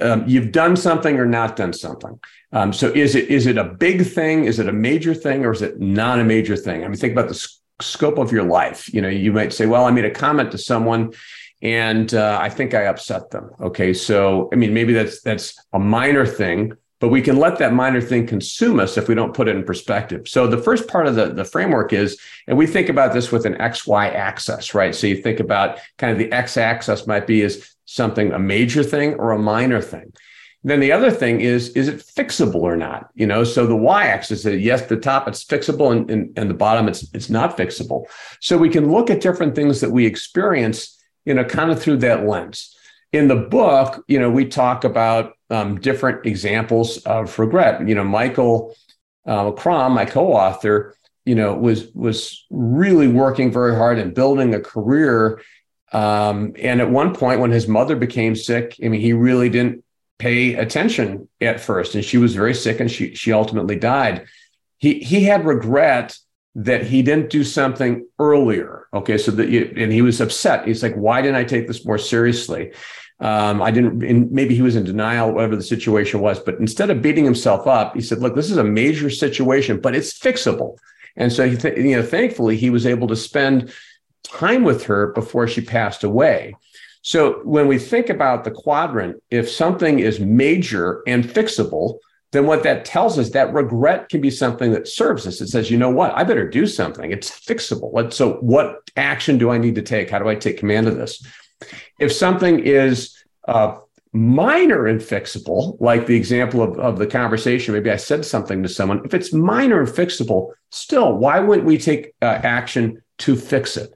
um, 0.00 0.24
you've 0.26 0.52
done 0.52 0.76
something 0.76 1.18
or 1.18 1.26
not 1.26 1.56
done 1.56 1.72
something. 1.72 2.18
Um, 2.52 2.72
so 2.72 2.88
is 2.88 3.14
it 3.14 3.28
is 3.28 3.46
it 3.46 3.58
a 3.58 3.64
big 3.64 4.06
thing? 4.06 4.44
Is 4.44 4.58
it 4.58 4.68
a 4.68 4.72
major 4.72 5.14
thing, 5.14 5.44
or 5.44 5.52
is 5.52 5.62
it 5.62 5.80
not 5.80 6.20
a 6.20 6.24
major 6.24 6.56
thing? 6.56 6.84
I 6.84 6.88
mean, 6.88 6.96
think 6.96 7.12
about 7.12 7.28
the 7.28 7.34
s- 7.34 7.60
scope 7.80 8.18
of 8.18 8.30
your 8.30 8.44
life. 8.44 8.92
You 8.94 9.02
know, 9.02 9.08
you 9.08 9.32
might 9.32 9.52
say, 9.52 9.66
"Well, 9.66 9.84
I 9.84 9.90
made 9.90 10.04
a 10.04 10.10
comment 10.10 10.52
to 10.52 10.58
someone, 10.58 11.12
and 11.62 12.12
uh, 12.14 12.38
I 12.40 12.48
think 12.50 12.74
I 12.74 12.84
upset 12.84 13.30
them." 13.30 13.50
Okay, 13.60 13.92
so 13.92 14.48
I 14.52 14.56
mean, 14.56 14.72
maybe 14.72 14.92
that's 14.92 15.20
that's 15.22 15.58
a 15.72 15.78
minor 15.80 16.26
thing, 16.26 16.74
but 17.04 17.10
we 17.10 17.20
can 17.20 17.36
let 17.36 17.58
that 17.58 17.74
minor 17.74 18.00
thing 18.00 18.26
consume 18.26 18.80
us 18.80 18.96
if 18.96 19.08
we 19.08 19.14
don't 19.14 19.34
put 19.34 19.46
it 19.46 19.54
in 19.54 19.62
perspective. 19.62 20.26
So 20.26 20.46
the 20.46 20.56
first 20.56 20.88
part 20.88 21.06
of 21.06 21.14
the, 21.14 21.34
the 21.34 21.44
framework 21.44 21.92
is, 21.92 22.18
and 22.46 22.56
we 22.56 22.66
think 22.66 22.88
about 22.88 23.12
this 23.12 23.30
with 23.30 23.44
an 23.44 23.56
XY 23.56 24.14
axis, 24.14 24.72
right? 24.72 24.94
So 24.94 25.06
you 25.06 25.20
think 25.20 25.38
about 25.38 25.80
kind 25.98 26.12
of 26.12 26.18
the 26.18 26.32
X 26.32 26.56
axis 26.56 27.06
might 27.06 27.26
be 27.26 27.42
is 27.42 27.74
something 27.84 28.32
a 28.32 28.38
major 28.38 28.82
thing 28.82 29.16
or 29.16 29.32
a 29.32 29.38
minor 29.38 29.82
thing. 29.82 30.14
Then 30.62 30.80
the 30.80 30.92
other 30.92 31.10
thing 31.10 31.42
is, 31.42 31.68
is 31.76 31.88
it 31.88 31.98
fixable 31.98 32.62
or 32.62 32.74
not? 32.74 33.10
You 33.14 33.26
know, 33.26 33.44
so 33.44 33.66
the 33.66 33.76
y-axis 33.76 34.46
is 34.46 34.62
yes, 34.62 34.86
the 34.86 34.96
top 34.96 35.28
it's 35.28 35.44
fixable 35.44 35.92
and, 35.92 36.10
and, 36.10 36.38
and 36.38 36.48
the 36.48 36.54
bottom 36.54 36.88
it's 36.88 37.06
it's 37.12 37.28
not 37.28 37.58
fixable. 37.58 38.04
So 38.40 38.56
we 38.56 38.70
can 38.70 38.90
look 38.90 39.10
at 39.10 39.20
different 39.20 39.54
things 39.54 39.82
that 39.82 39.90
we 39.90 40.06
experience, 40.06 40.98
you 41.26 41.34
know, 41.34 41.44
kind 41.44 41.70
of 41.70 41.82
through 41.82 41.98
that 41.98 42.24
lens. 42.26 42.74
In 43.12 43.28
the 43.28 43.36
book, 43.36 44.02
you 44.08 44.18
know, 44.18 44.30
we 44.30 44.46
talk 44.46 44.84
about 44.84 45.33
um, 45.50 45.80
different 45.80 46.26
examples 46.26 46.98
of 46.98 47.38
regret. 47.38 47.86
You 47.86 47.94
know, 47.94 48.04
Michael 48.04 48.74
uh, 49.26 49.50
Crom, 49.52 49.92
my 49.92 50.04
co-author, 50.04 50.96
you 51.24 51.34
know, 51.34 51.54
was 51.54 51.86
was 51.94 52.44
really 52.50 53.08
working 53.08 53.52
very 53.52 53.74
hard 53.74 53.98
and 53.98 54.14
building 54.14 54.54
a 54.54 54.60
career 54.60 55.40
um, 55.94 56.54
and 56.58 56.80
at 56.80 56.90
one 56.90 57.14
point, 57.14 57.40
when 57.40 57.52
his 57.52 57.68
mother 57.68 57.94
became 57.94 58.34
sick, 58.34 58.76
I 58.84 58.88
mean, 58.88 59.00
he 59.00 59.12
really 59.12 59.48
didn't 59.48 59.84
pay 60.18 60.54
attention 60.54 61.28
at 61.40 61.60
first, 61.60 61.94
and 61.94 62.04
she 62.04 62.18
was 62.18 62.34
very 62.34 62.52
sick, 62.52 62.80
and 62.80 62.90
she 62.90 63.14
she 63.14 63.32
ultimately 63.32 63.76
died. 63.76 64.26
He 64.78 64.98
he 64.98 65.22
had 65.22 65.46
regret 65.46 66.18
that 66.56 66.84
he 66.84 67.02
didn't 67.02 67.30
do 67.30 67.44
something 67.44 68.06
earlier. 68.18 68.88
Okay, 68.92 69.16
so 69.18 69.30
that 69.32 69.48
you, 69.48 69.72
and 69.76 69.92
he 69.92 70.02
was 70.02 70.20
upset. 70.20 70.66
He's 70.66 70.82
like, 70.82 70.96
"Why 70.96 71.22
didn't 71.22 71.36
I 71.36 71.44
take 71.44 71.68
this 71.68 71.86
more 71.86 71.98
seriously?" 71.98 72.72
Um, 73.24 73.62
I 73.62 73.70
didn't, 73.70 74.30
maybe 74.30 74.54
he 74.54 74.60
was 74.60 74.76
in 74.76 74.84
denial, 74.84 75.32
whatever 75.32 75.56
the 75.56 75.62
situation 75.62 76.20
was. 76.20 76.38
But 76.38 76.58
instead 76.60 76.90
of 76.90 77.00
beating 77.00 77.24
himself 77.24 77.66
up, 77.66 77.94
he 77.94 78.02
said, 78.02 78.18
"Look, 78.20 78.34
this 78.34 78.50
is 78.50 78.58
a 78.58 78.64
major 78.64 79.08
situation, 79.08 79.80
but 79.80 79.94
it's 79.94 80.12
fixable." 80.26 80.76
And 81.16 81.32
so, 81.32 81.48
he 81.48 81.56
th- 81.56 81.78
you 81.78 81.96
know, 81.96 82.02
thankfully, 82.02 82.56
he 82.56 82.70
was 82.70 82.84
able 82.84 83.08
to 83.08 83.16
spend 83.16 83.72
time 84.24 84.62
with 84.62 84.84
her 84.84 85.12
before 85.12 85.48
she 85.48 85.60
passed 85.62 86.04
away. 86.04 86.54
So 87.02 87.40
when 87.44 87.66
we 87.66 87.78
think 87.78 88.08
about 88.08 88.44
the 88.44 88.50
quadrant, 88.50 89.22
if 89.30 89.50
something 89.50 89.98
is 89.98 90.20
major 90.20 91.02
and 91.06 91.24
fixable, 91.24 91.98
then 92.32 92.46
what 92.46 92.62
that 92.64 92.84
tells 92.84 93.18
us 93.18 93.30
that 93.30 93.52
regret 93.52 94.08
can 94.08 94.20
be 94.20 94.30
something 94.30 94.72
that 94.72 94.88
serves 94.88 95.26
us. 95.26 95.40
It 95.40 95.48
says, 95.48 95.70
you 95.70 95.78
know 95.78 95.90
what, 95.90 96.12
I 96.16 96.24
better 96.24 96.48
do 96.48 96.66
something. 96.66 97.12
It's 97.12 97.30
fixable. 97.30 98.12
So 98.12 98.34
what 98.40 98.90
action 98.96 99.38
do 99.38 99.50
I 99.50 99.58
need 99.58 99.76
to 99.76 99.82
take? 99.82 100.10
How 100.10 100.18
do 100.18 100.28
I 100.28 100.34
take 100.34 100.58
command 100.58 100.88
of 100.88 100.96
this? 100.96 101.24
If 101.98 102.12
something 102.12 102.60
is 102.60 103.16
uh, 103.46 103.76
minor 104.12 104.86
and 104.86 105.00
fixable, 105.00 105.76
like 105.80 106.06
the 106.06 106.16
example 106.16 106.62
of, 106.62 106.78
of 106.78 106.98
the 106.98 107.06
conversation, 107.06 107.74
maybe 107.74 107.90
I 107.90 107.96
said 107.96 108.24
something 108.24 108.62
to 108.62 108.68
someone, 108.68 109.04
if 109.04 109.12
it's 109.12 109.32
minor 109.32 109.80
and 109.80 109.88
fixable, 109.88 110.52
still, 110.70 111.14
why 111.14 111.40
wouldn't 111.40 111.66
we 111.66 111.78
take 111.78 112.14
uh, 112.22 112.26
action 112.26 113.02
to 113.18 113.36
fix 113.36 113.76
it? 113.76 113.92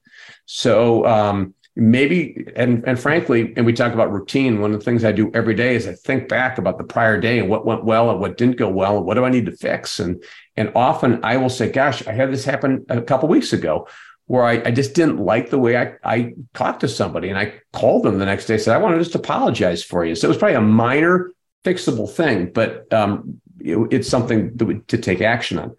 So 0.46 1.06
um, 1.06 1.54
maybe, 1.76 2.46
and, 2.56 2.82
and 2.86 2.98
frankly, 2.98 3.52
and 3.56 3.64
we 3.64 3.72
talk 3.72 3.92
about 3.92 4.12
routine, 4.12 4.60
one 4.60 4.72
of 4.72 4.80
the 4.80 4.84
things 4.84 5.04
I 5.04 5.12
do 5.12 5.30
every 5.34 5.54
day 5.54 5.76
is 5.76 5.86
I 5.86 5.92
think 5.92 6.28
back 6.28 6.58
about 6.58 6.78
the 6.78 6.84
prior 6.84 7.20
day 7.20 7.38
and 7.38 7.48
what 7.48 7.64
went 7.64 7.84
well 7.84 8.10
and 8.10 8.18
what 8.18 8.36
didn't 8.36 8.56
go 8.56 8.68
well 8.68 8.96
and 8.96 9.06
what 9.06 9.14
do 9.14 9.24
I 9.24 9.30
need 9.30 9.46
to 9.46 9.56
fix? 9.56 10.00
And, 10.00 10.22
and 10.56 10.72
often 10.74 11.20
I 11.22 11.36
will 11.36 11.48
say, 11.48 11.70
gosh, 11.70 12.04
I 12.08 12.12
had 12.12 12.32
this 12.32 12.44
happen 12.44 12.84
a 12.88 13.00
couple 13.02 13.28
weeks 13.28 13.52
ago 13.52 13.86
where 14.28 14.44
I, 14.44 14.62
I, 14.66 14.70
just 14.70 14.94
didn't 14.94 15.18
like 15.18 15.48
the 15.48 15.58
way 15.58 15.76
I, 15.76 15.94
I 16.04 16.34
talked 16.52 16.80
to 16.80 16.88
somebody. 16.88 17.30
And 17.30 17.38
I 17.38 17.54
called 17.72 18.04
them 18.04 18.18
the 18.18 18.26
next 18.26 18.44
day, 18.44 18.58
said, 18.58 18.76
I 18.76 18.78
want 18.78 18.94
to 18.94 19.02
just 19.02 19.14
apologize 19.14 19.82
for 19.82 20.04
you. 20.04 20.14
So 20.14 20.26
it 20.26 20.28
was 20.28 20.36
probably 20.36 20.56
a 20.56 20.60
minor 20.60 21.32
fixable 21.64 22.08
thing, 22.08 22.52
but 22.52 22.92
um, 22.92 23.40
it, 23.60 23.78
it's 23.90 24.08
something 24.08 24.56
to, 24.58 24.80
to 24.86 24.98
take 24.98 25.22
action 25.22 25.58
on. 25.58 25.74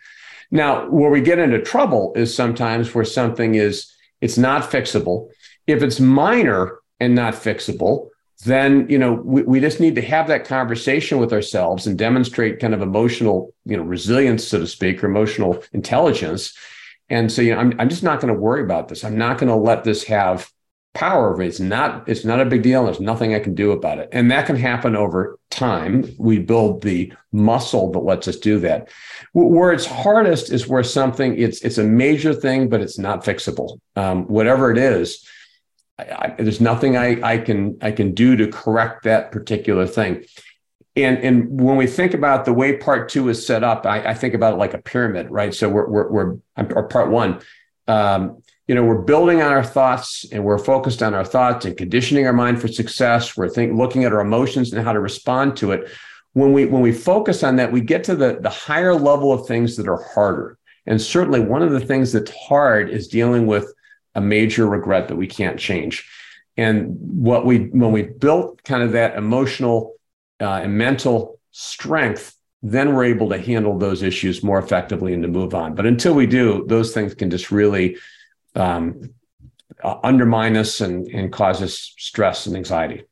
Now, 0.52 0.90
where 0.90 1.12
we 1.12 1.22
get 1.22 1.38
into 1.38 1.62
trouble 1.62 2.12
is 2.16 2.34
sometimes 2.34 2.94
where 2.94 3.06
something 3.06 3.54
is, 3.54 3.94
it's 4.20 4.38
not 4.38 4.70
fixable. 4.70 5.30
If 5.68 5.84
it's 5.84 6.00
minor 6.00 6.80
and 7.00 7.14
not 7.14 7.36
fixable, 7.36 8.10
then 8.46 8.88
you 8.90 8.98
know 8.98 9.14
we, 9.14 9.44
we 9.44 9.60
just 9.60 9.82
need 9.82 9.96
to 9.96 10.02
have 10.02 10.28
that 10.28 10.46
conversation 10.46 11.20
with 11.20 11.34
ourselves 11.34 11.86
and 11.86 11.98
demonstrate 11.98 12.60
kind 12.60 12.74
of 12.74 12.82
emotional 12.82 13.54
you 13.66 13.76
know 13.76 13.84
resilience 13.84 14.48
so 14.48 14.60
to 14.60 14.68
speak 14.68 15.04
or 15.04 15.08
emotional 15.08 15.62
intelligence 15.74 16.58
and 17.10 17.32
so, 17.32 17.42
you 17.42 17.54
know, 17.54 17.60
I'm, 17.60 17.74
I'm 17.80 17.90
just 17.90 18.04
not 18.04 18.22
going 18.22 18.34
to 18.34 18.40
worry 18.40 18.62
about 18.62 18.88
this. 18.88 19.04
I'm 19.04 19.18
not 19.18 19.38
going 19.38 19.50
to 19.50 19.56
let 19.56 19.84
this 19.84 20.04
have 20.06 20.50
power 20.94 21.32
over. 21.32 21.42
It's 21.42 21.60
not, 21.60 22.08
it's 22.10 22.26
not 22.26 22.42
a 22.42 22.46
big 22.46 22.64
deal. 22.64 22.86
There's 22.86 23.00
nothing 23.00 23.34
I 23.34 23.40
can 23.40 23.54
do 23.54 23.72
about 23.72 24.00
it. 24.00 24.10
And 24.12 24.32
that 24.32 24.46
can 24.46 24.56
happen 24.56 24.96
over 24.96 25.38
time. 25.50 26.06
We 26.18 26.40
build 26.40 26.82
the 26.82 27.14
muscle 27.32 27.92
that 27.92 28.00
lets 28.00 28.28
us 28.28 28.38
do 28.38 28.60
that. 28.60 28.90
Where 29.34 29.72
it's 29.72 29.86
hardest 29.86 30.52
is 30.52 30.68
where 30.68 30.84
something, 30.84 31.38
it's, 31.38 31.62
it's 31.62 31.78
a 31.78 31.84
major 31.84 32.34
thing, 32.34 32.70
but 32.70 32.82
it's 32.82 32.98
not 32.98 33.24
fixable. 33.24 33.80
Um, 33.96 34.26
whatever 34.28 34.72
it 34.72 34.78
is, 34.78 35.28
I, 36.00 36.04
I, 36.04 36.36
there's 36.40 36.62
nothing 36.62 36.98
I, 36.98 37.22
I 37.22 37.38
can, 37.38 37.78
I 37.82 37.92
can 37.92 38.14
do 38.14 38.36
to 38.38 38.48
correct 38.48 39.04
that 39.04 39.32
particular 39.32 39.86
thing. 39.86 40.26
And, 40.96 41.18
and 41.20 41.62
when 41.62 41.78
we 41.78 41.88
think 41.88 42.14
about 42.14 42.46
the 42.46 42.54
way 42.54 42.78
part 42.78 43.10
two 43.10 43.30
is 43.30 43.46
set 43.46 43.64
up, 43.64 43.86
I, 43.86 44.10
I 44.10 44.14
think 44.14 44.34
about 44.34 44.54
it 44.54 44.58
like 44.58 44.74
a 44.74 44.80
pyramid, 44.80 45.30
right? 45.30 45.54
So 45.54 45.70
we're, 45.70 45.88
we're, 45.88 46.10
we're 46.10 46.38
or 46.58 46.88
part 46.88 47.10
one, 47.10 47.42
um, 47.88 48.42
you 48.68 48.76
know, 48.76 48.84
we're 48.84 49.02
building 49.02 49.42
on 49.42 49.52
our 49.52 49.64
thoughts 49.64 50.26
and 50.32 50.44
we're 50.44 50.60
focused 50.60 51.02
on 51.02 51.16
our 51.16 51.26
thoughts 51.26 51.66
and 51.66 51.76
conditioning 51.76 52.28
our 52.28 52.34
mind 52.34 52.62
for 52.62 52.68
success. 52.68 53.36
We're 53.36 53.50
think, 53.50 53.78
looking 53.78 54.04
at 54.04 54.14
our 54.14 54.20
emotions 54.20 54.72
and 54.74 54.84
how 54.84 54.94
to 54.94 55.00
respond 55.00 55.58
to 55.58 55.72
it. 55.72 55.90
When 56.34 56.54
we 56.54 56.66
when 56.66 56.84
we 56.84 56.92
focus 56.92 57.44
on 57.44 57.56
that, 57.56 57.72
we 57.72 57.82
get 57.82 58.04
to 58.04 58.16
the, 58.16 58.38
the 58.40 58.50
higher 58.52 58.94
level 58.94 59.34
of 59.34 59.48
things 59.48 59.76
that 59.78 59.88
are 59.88 60.04
harder. 60.14 60.60
And 60.86 61.02
certainly 61.02 61.40
one 61.40 61.64
of 61.64 61.72
the 61.72 61.80
things 61.80 62.12
that's 62.12 62.32
hard 62.32 62.92
is 62.92 63.08
dealing 63.08 63.48
with 63.48 63.74
a 64.14 64.22
major 64.22 64.68
regret 64.68 65.08
that 65.08 65.16
we 65.16 65.26
can't 65.26 65.60
change. 65.60 66.08
And 66.56 66.96
what 67.00 67.46
we 67.46 67.70
when 67.70 67.92
we 67.92 68.04
built 68.04 68.64
kind 68.64 68.84
of 68.84 68.92
that 68.92 69.18
emotional 69.18 69.96
uh, 70.40 70.62
and 70.64 70.78
mental 70.78 71.40
strength, 71.52 72.36
then 72.62 72.94
we're 72.94 73.06
able 73.06 73.30
to 73.30 73.38
handle 73.38 73.78
those 73.78 74.04
issues 74.04 74.44
more 74.44 74.60
effectively 74.60 75.14
and 75.14 75.24
to 75.24 75.30
move 75.30 75.54
on. 75.54 75.76
But 75.76 75.86
until 75.86 76.14
we 76.14 76.28
do, 76.28 76.66
those 76.68 76.94
things 76.94 77.14
can 77.14 77.30
just 77.30 77.52
really 77.52 77.98
um, 78.56 79.14
uh, 79.84 79.98
undermine 80.04 80.58
us 80.58 80.82
and, 80.82 81.08
and 81.08 81.32
cause 81.32 81.62
us 81.62 81.94
stress 81.98 82.48
and 82.48 82.56
anxiety. 82.56 83.04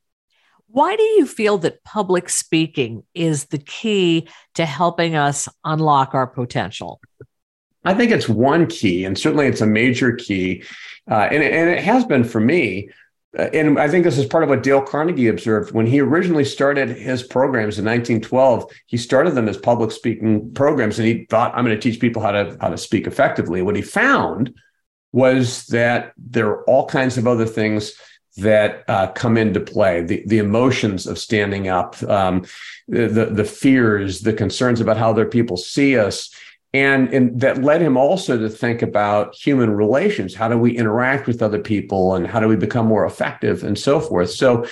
Why 0.67 0.95
do 0.95 1.03
you 1.03 1.25
feel 1.25 1.57
that 1.59 1.83
public 1.83 2.29
speaking 2.29 3.03
is 3.13 3.45
the 3.45 3.57
key 3.57 4.27
to 4.55 4.65
helping 4.65 5.15
us 5.15 5.47
unlock 5.63 6.13
our 6.13 6.27
potential? 6.27 6.99
I 7.85 7.93
think 7.93 8.11
it's 8.11 8.27
one 8.27 8.67
key, 8.67 9.05
and 9.05 9.17
certainly 9.17 9.47
it's 9.47 9.61
a 9.61 9.65
major 9.65 10.11
key. 10.11 10.63
Uh, 11.09 11.29
and, 11.31 11.41
and 11.41 11.69
it 11.69 11.81
has 11.81 12.03
been 12.03 12.25
for 12.25 12.41
me 12.41 12.89
and 13.37 13.79
I 13.79 13.87
think 13.87 14.03
this 14.03 14.17
is 14.17 14.25
part 14.25 14.43
of 14.43 14.49
what 14.49 14.63
Dale 14.63 14.81
Carnegie 14.81 15.27
observed 15.27 15.71
when 15.71 15.85
he 15.85 16.01
originally 16.01 16.43
started 16.43 16.89
his 16.89 17.21
programs 17.21 17.77
in 17.77 17.85
1912. 17.85 18.71
He 18.87 18.97
started 18.97 19.35
them 19.35 19.47
as 19.47 19.57
public 19.57 19.91
speaking 19.91 20.51
programs, 20.53 20.97
and 20.97 21.07
he 21.07 21.25
thought, 21.25 21.53
"I'm 21.55 21.63
going 21.63 21.75
to 21.75 21.81
teach 21.81 22.01
people 22.01 22.21
how 22.21 22.31
to 22.31 22.57
how 22.59 22.69
to 22.69 22.77
speak 22.77 23.05
effectively." 23.05 23.61
What 23.61 23.75
he 23.75 23.81
found 23.81 24.53
was 25.11 25.67
that 25.67 26.13
there 26.17 26.47
are 26.47 26.63
all 26.63 26.87
kinds 26.87 27.17
of 27.17 27.27
other 27.27 27.45
things 27.45 27.93
that 28.37 28.83
uh, 28.87 29.07
come 29.13 29.35
into 29.37 29.59
play 29.59 30.01
the, 30.01 30.23
the 30.27 30.37
emotions 30.37 31.07
of 31.07 31.17
standing 31.17 31.67
up 31.67 32.01
um, 32.03 32.45
the, 32.87 33.29
the 33.31 33.43
fears 33.43 34.21
the 34.21 34.33
concerns 34.33 34.79
about 34.79 34.97
how 34.97 35.09
other 35.09 35.25
people 35.25 35.57
see 35.57 35.97
us 35.97 36.29
and, 36.77 37.11
and 37.11 37.41
that 37.41 37.63
led 37.63 37.81
him 37.81 37.97
also 37.97 38.37
to 38.37 38.49
think 38.49 38.83
about 38.83 39.33
human 39.33 39.71
relations. 39.71 40.35
How 40.35 40.47
do 40.47 40.59
we 40.59 40.77
interact 40.77 41.25
with 41.25 41.41
other 41.41 41.57
people 41.57 42.13
and 42.13 42.27
how 42.27 42.39
do 42.39 42.47
we 42.47 42.55
become 42.55 42.85
more 42.85 43.03
effective 43.03 43.63
and 43.63 43.75
so 43.75 43.99
forth? 43.99 44.29
So, 44.29 44.67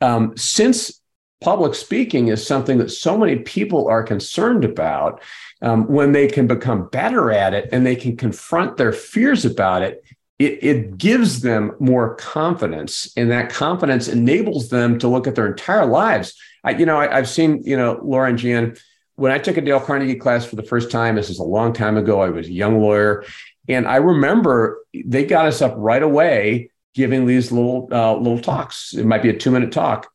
um, 0.00 0.36
since 0.36 1.00
public 1.40 1.76
speaking 1.76 2.28
is 2.28 2.44
something 2.44 2.78
that 2.78 2.90
so 2.90 3.16
many 3.16 3.36
people 3.36 3.86
are 3.86 4.02
concerned 4.02 4.64
about, 4.64 5.22
um, 5.62 5.86
when 5.86 6.10
they 6.10 6.26
can 6.26 6.48
become 6.48 6.88
better 6.88 7.30
at 7.30 7.54
it 7.54 7.68
and 7.70 7.86
they 7.86 7.94
can 7.94 8.16
confront 8.16 8.76
their 8.76 8.92
fears 8.92 9.44
about 9.44 9.82
it, 9.82 10.02
it, 10.40 10.64
it 10.64 10.98
gives 10.98 11.42
them 11.42 11.76
more 11.78 12.16
confidence. 12.16 13.12
And 13.16 13.30
that 13.30 13.50
confidence 13.50 14.08
enables 14.08 14.68
them 14.68 14.98
to 14.98 15.06
look 15.06 15.28
at 15.28 15.36
their 15.36 15.46
entire 15.46 15.86
lives. 15.86 16.34
I, 16.64 16.70
you 16.70 16.86
know, 16.86 16.98
I, 16.98 17.14
have 17.14 17.28
seen, 17.28 17.62
you 17.64 17.76
know, 17.76 18.00
Laura 18.02 18.30
and 18.30 18.38
Jan, 18.38 18.76
when 19.16 19.32
I 19.32 19.38
took 19.38 19.56
a 19.56 19.60
Dale 19.60 19.80
Carnegie 19.80 20.14
class 20.14 20.44
for 20.44 20.56
the 20.56 20.62
first 20.62 20.90
time, 20.90 21.16
this 21.16 21.30
is 21.30 21.38
a 21.38 21.44
long 21.44 21.72
time 21.72 21.96
ago. 21.96 22.20
I 22.20 22.28
was 22.28 22.46
a 22.46 22.52
young 22.52 22.80
lawyer, 22.80 23.24
and 23.68 23.88
I 23.88 23.96
remember 23.96 24.84
they 24.94 25.24
got 25.24 25.46
us 25.46 25.60
up 25.60 25.74
right 25.76 26.02
away 26.02 26.70
giving 26.94 27.26
these 27.26 27.50
little 27.50 27.88
uh, 27.90 28.14
little 28.14 28.40
talks. 28.40 28.94
It 28.94 29.04
might 29.04 29.22
be 29.22 29.30
a 29.30 29.36
two 29.36 29.50
minute 29.50 29.72
talk, 29.72 30.10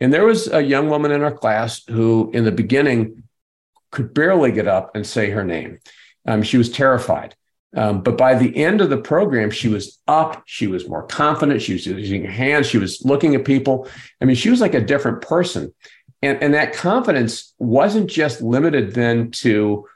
and 0.00 0.12
there 0.12 0.24
was 0.24 0.52
a 0.52 0.62
young 0.62 0.88
woman 0.88 1.10
in 1.10 1.22
our 1.22 1.32
class 1.32 1.82
who, 1.88 2.30
in 2.32 2.44
the 2.44 2.52
beginning, 2.52 3.24
could 3.90 4.14
barely 4.14 4.52
get 4.52 4.68
up 4.68 4.94
and 4.94 5.06
say 5.06 5.30
her 5.30 5.44
name. 5.44 5.78
Um, 6.26 6.42
she 6.42 6.58
was 6.58 6.70
terrified. 6.70 7.34
Um, 7.74 8.02
but 8.02 8.18
by 8.18 8.34
the 8.34 8.54
end 8.56 8.82
of 8.82 8.90
the 8.90 8.98
program, 8.98 9.50
she 9.50 9.68
was 9.68 9.98
up. 10.06 10.42
She 10.44 10.66
was 10.66 10.88
more 10.88 11.06
confident. 11.06 11.62
She 11.62 11.72
was 11.72 11.86
using 11.86 12.24
her 12.24 12.30
hands. 12.30 12.66
She 12.66 12.78
was 12.78 13.02
looking 13.04 13.34
at 13.34 13.46
people. 13.46 13.88
I 14.20 14.26
mean, 14.26 14.36
she 14.36 14.50
was 14.50 14.60
like 14.60 14.74
a 14.74 14.80
different 14.80 15.22
person. 15.22 15.72
And, 16.22 16.42
and 16.42 16.54
that 16.54 16.72
confidence 16.72 17.52
wasn't 17.58 18.08
just 18.08 18.40
limited 18.40 18.94
then 18.94 19.32
to 19.32 19.86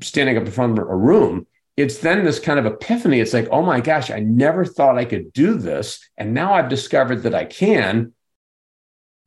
standing 0.00 0.36
up 0.36 0.44
in 0.44 0.50
front 0.50 0.78
of 0.78 0.88
a 0.88 0.96
room. 0.96 1.46
It's 1.76 1.98
then 1.98 2.24
this 2.24 2.38
kind 2.38 2.58
of 2.58 2.66
epiphany. 2.66 3.20
It's 3.20 3.32
like, 3.32 3.48
oh 3.50 3.62
my 3.62 3.80
gosh, 3.80 4.10
I 4.10 4.20
never 4.20 4.64
thought 4.64 4.98
I 4.98 5.04
could 5.04 5.32
do 5.32 5.54
this. 5.54 5.98
And 6.16 6.34
now 6.34 6.54
I've 6.54 6.68
discovered 6.68 7.22
that 7.22 7.34
I 7.34 7.44
can. 7.44 8.12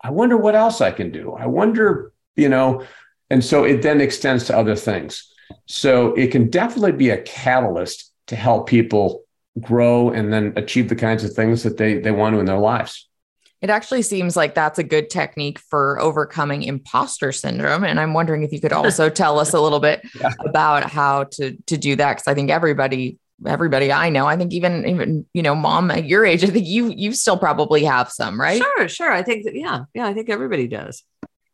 I 0.01 0.11
wonder 0.11 0.37
what 0.37 0.55
else 0.55 0.81
I 0.81 0.91
can 0.91 1.11
do. 1.11 1.33
I 1.33 1.47
wonder, 1.47 2.13
you 2.35 2.47
know, 2.47 2.85
and 3.29 3.43
so 3.43 3.63
it 3.63 3.81
then 3.81 3.99
extends 3.99 4.45
to 4.45 4.57
other 4.57 4.75
things. 4.75 5.31
So 5.65 6.13
it 6.13 6.27
can 6.27 6.49
definitely 6.49 6.91
be 6.91 7.09
a 7.09 7.21
catalyst 7.21 8.11
to 8.27 8.35
help 8.35 8.67
people 8.67 9.23
grow 9.59 10.11
and 10.11 10.31
then 10.31 10.53
achieve 10.55 10.89
the 10.89 10.95
kinds 10.95 11.23
of 11.23 11.33
things 11.33 11.63
that 11.63 11.77
they, 11.77 11.99
they 11.99 12.11
want 12.11 12.35
to 12.35 12.39
in 12.39 12.45
their 12.45 12.59
lives. 12.59 13.07
It 13.61 13.69
actually 13.69 14.01
seems 14.01 14.35
like 14.35 14.53
that's 14.53 14.79
a 14.79 14.83
good 14.83 15.09
technique 15.09 15.59
for 15.59 15.99
overcoming 15.99 16.63
imposter 16.63 17.31
syndrome. 17.31 17.83
And 17.83 17.99
I'm 17.99 18.13
wondering 18.13 18.43
if 18.43 18.51
you 18.51 18.59
could 18.59 18.73
also 18.73 19.09
tell 19.21 19.39
us 19.39 19.53
a 19.53 19.61
little 19.61 19.79
bit 19.79 20.01
yeah. 20.19 20.31
about 20.45 20.89
how 20.89 21.25
to 21.31 21.55
to 21.67 21.77
do 21.77 21.95
that. 21.95 22.17
Cause 22.17 22.27
I 22.27 22.33
think 22.33 22.51
everybody, 22.51 23.17
everybody 23.45 23.91
I 23.91 24.09
know, 24.09 24.27
I 24.27 24.37
think 24.37 24.53
even 24.53 24.85
even, 24.87 25.25
you 25.33 25.41
know, 25.41 25.55
mom 25.55 25.89
at 25.91 26.05
your 26.05 26.25
age, 26.25 26.43
I 26.43 26.47
think 26.47 26.67
you 26.67 26.93
you 26.95 27.13
still 27.13 27.37
probably 27.37 27.83
have 27.85 28.11
some, 28.11 28.39
right? 28.39 28.61
Sure, 28.61 28.87
sure. 28.87 29.11
I 29.11 29.23
think 29.23 29.45
that, 29.45 29.55
yeah, 29.55 29.85
yeah, 29.93 30.05
I 30.05 30.13
think 30.13 30.29
everybody 30.29 30.67
does. 30.67 31.03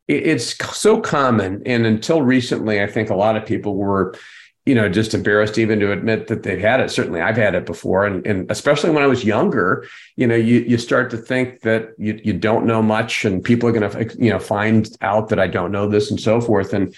It's 0.08 0.58
so 0.76 1.00
common. 1.00 1.62
And 1.66 1.86
until 1.86 2.22
recently, 2.22 2.82
I 2.82 2.88
think 2.88 3.10
a 3.10 3.16
lot 3.16 3.38
of 3.38 3.46
people 3.46 3.76
were 3.76 4.16
you 4.66 4.76
know, 4.76 4.88
just 4.88 5.16
embarrassed 5.16 5.58
even 5.58 5.80
to 5.80 5.92
admit 5.92 6.28
that 6.28 6.44
they've 6.44 6.60
had 6.60 6.80
it. 6.80 6.92
Certainly 6.92 7.22
I've 7.22 7.38
had 7.38 7.56
it 7.56 7.66
before. 7.66 8.06
And, 8.06 8.26
and 8.28 8.52
especially 8.52 8.92
when 8.92 9.02
I 9.02 9.08
was 9.08 9.24
younger, 9.24 9.88
you 10.16 10.28
know, 10.28 10.36
you, 10.36 10.60
you 10.60 10.78
start 10.78 11.10
to 11.12 11.18
think 11.18 11.62
that 11.62 11.90
you, 11.98 12.20
you 12.24 12.34
don't 12.34 12.68
know 12.68 12.82
much 12.84 13.26
and 13.26 13.44
people 13.44 13.68
are 13.70 13.72
going 13.72 13.90
to, 13.90 14.24
you 14.24 14.30
know, 14.30 14.38
find 14.38 14.88
out 15.02 15.30
that 15.30 15.40
I 15.40 15.48
don't 15.48 15.72
know 15.72 15.90
this 15.90 16.12
and 16.12 16.20
so 16.20 16.40
forth. 16.40 16.74
And, 16.74 16.96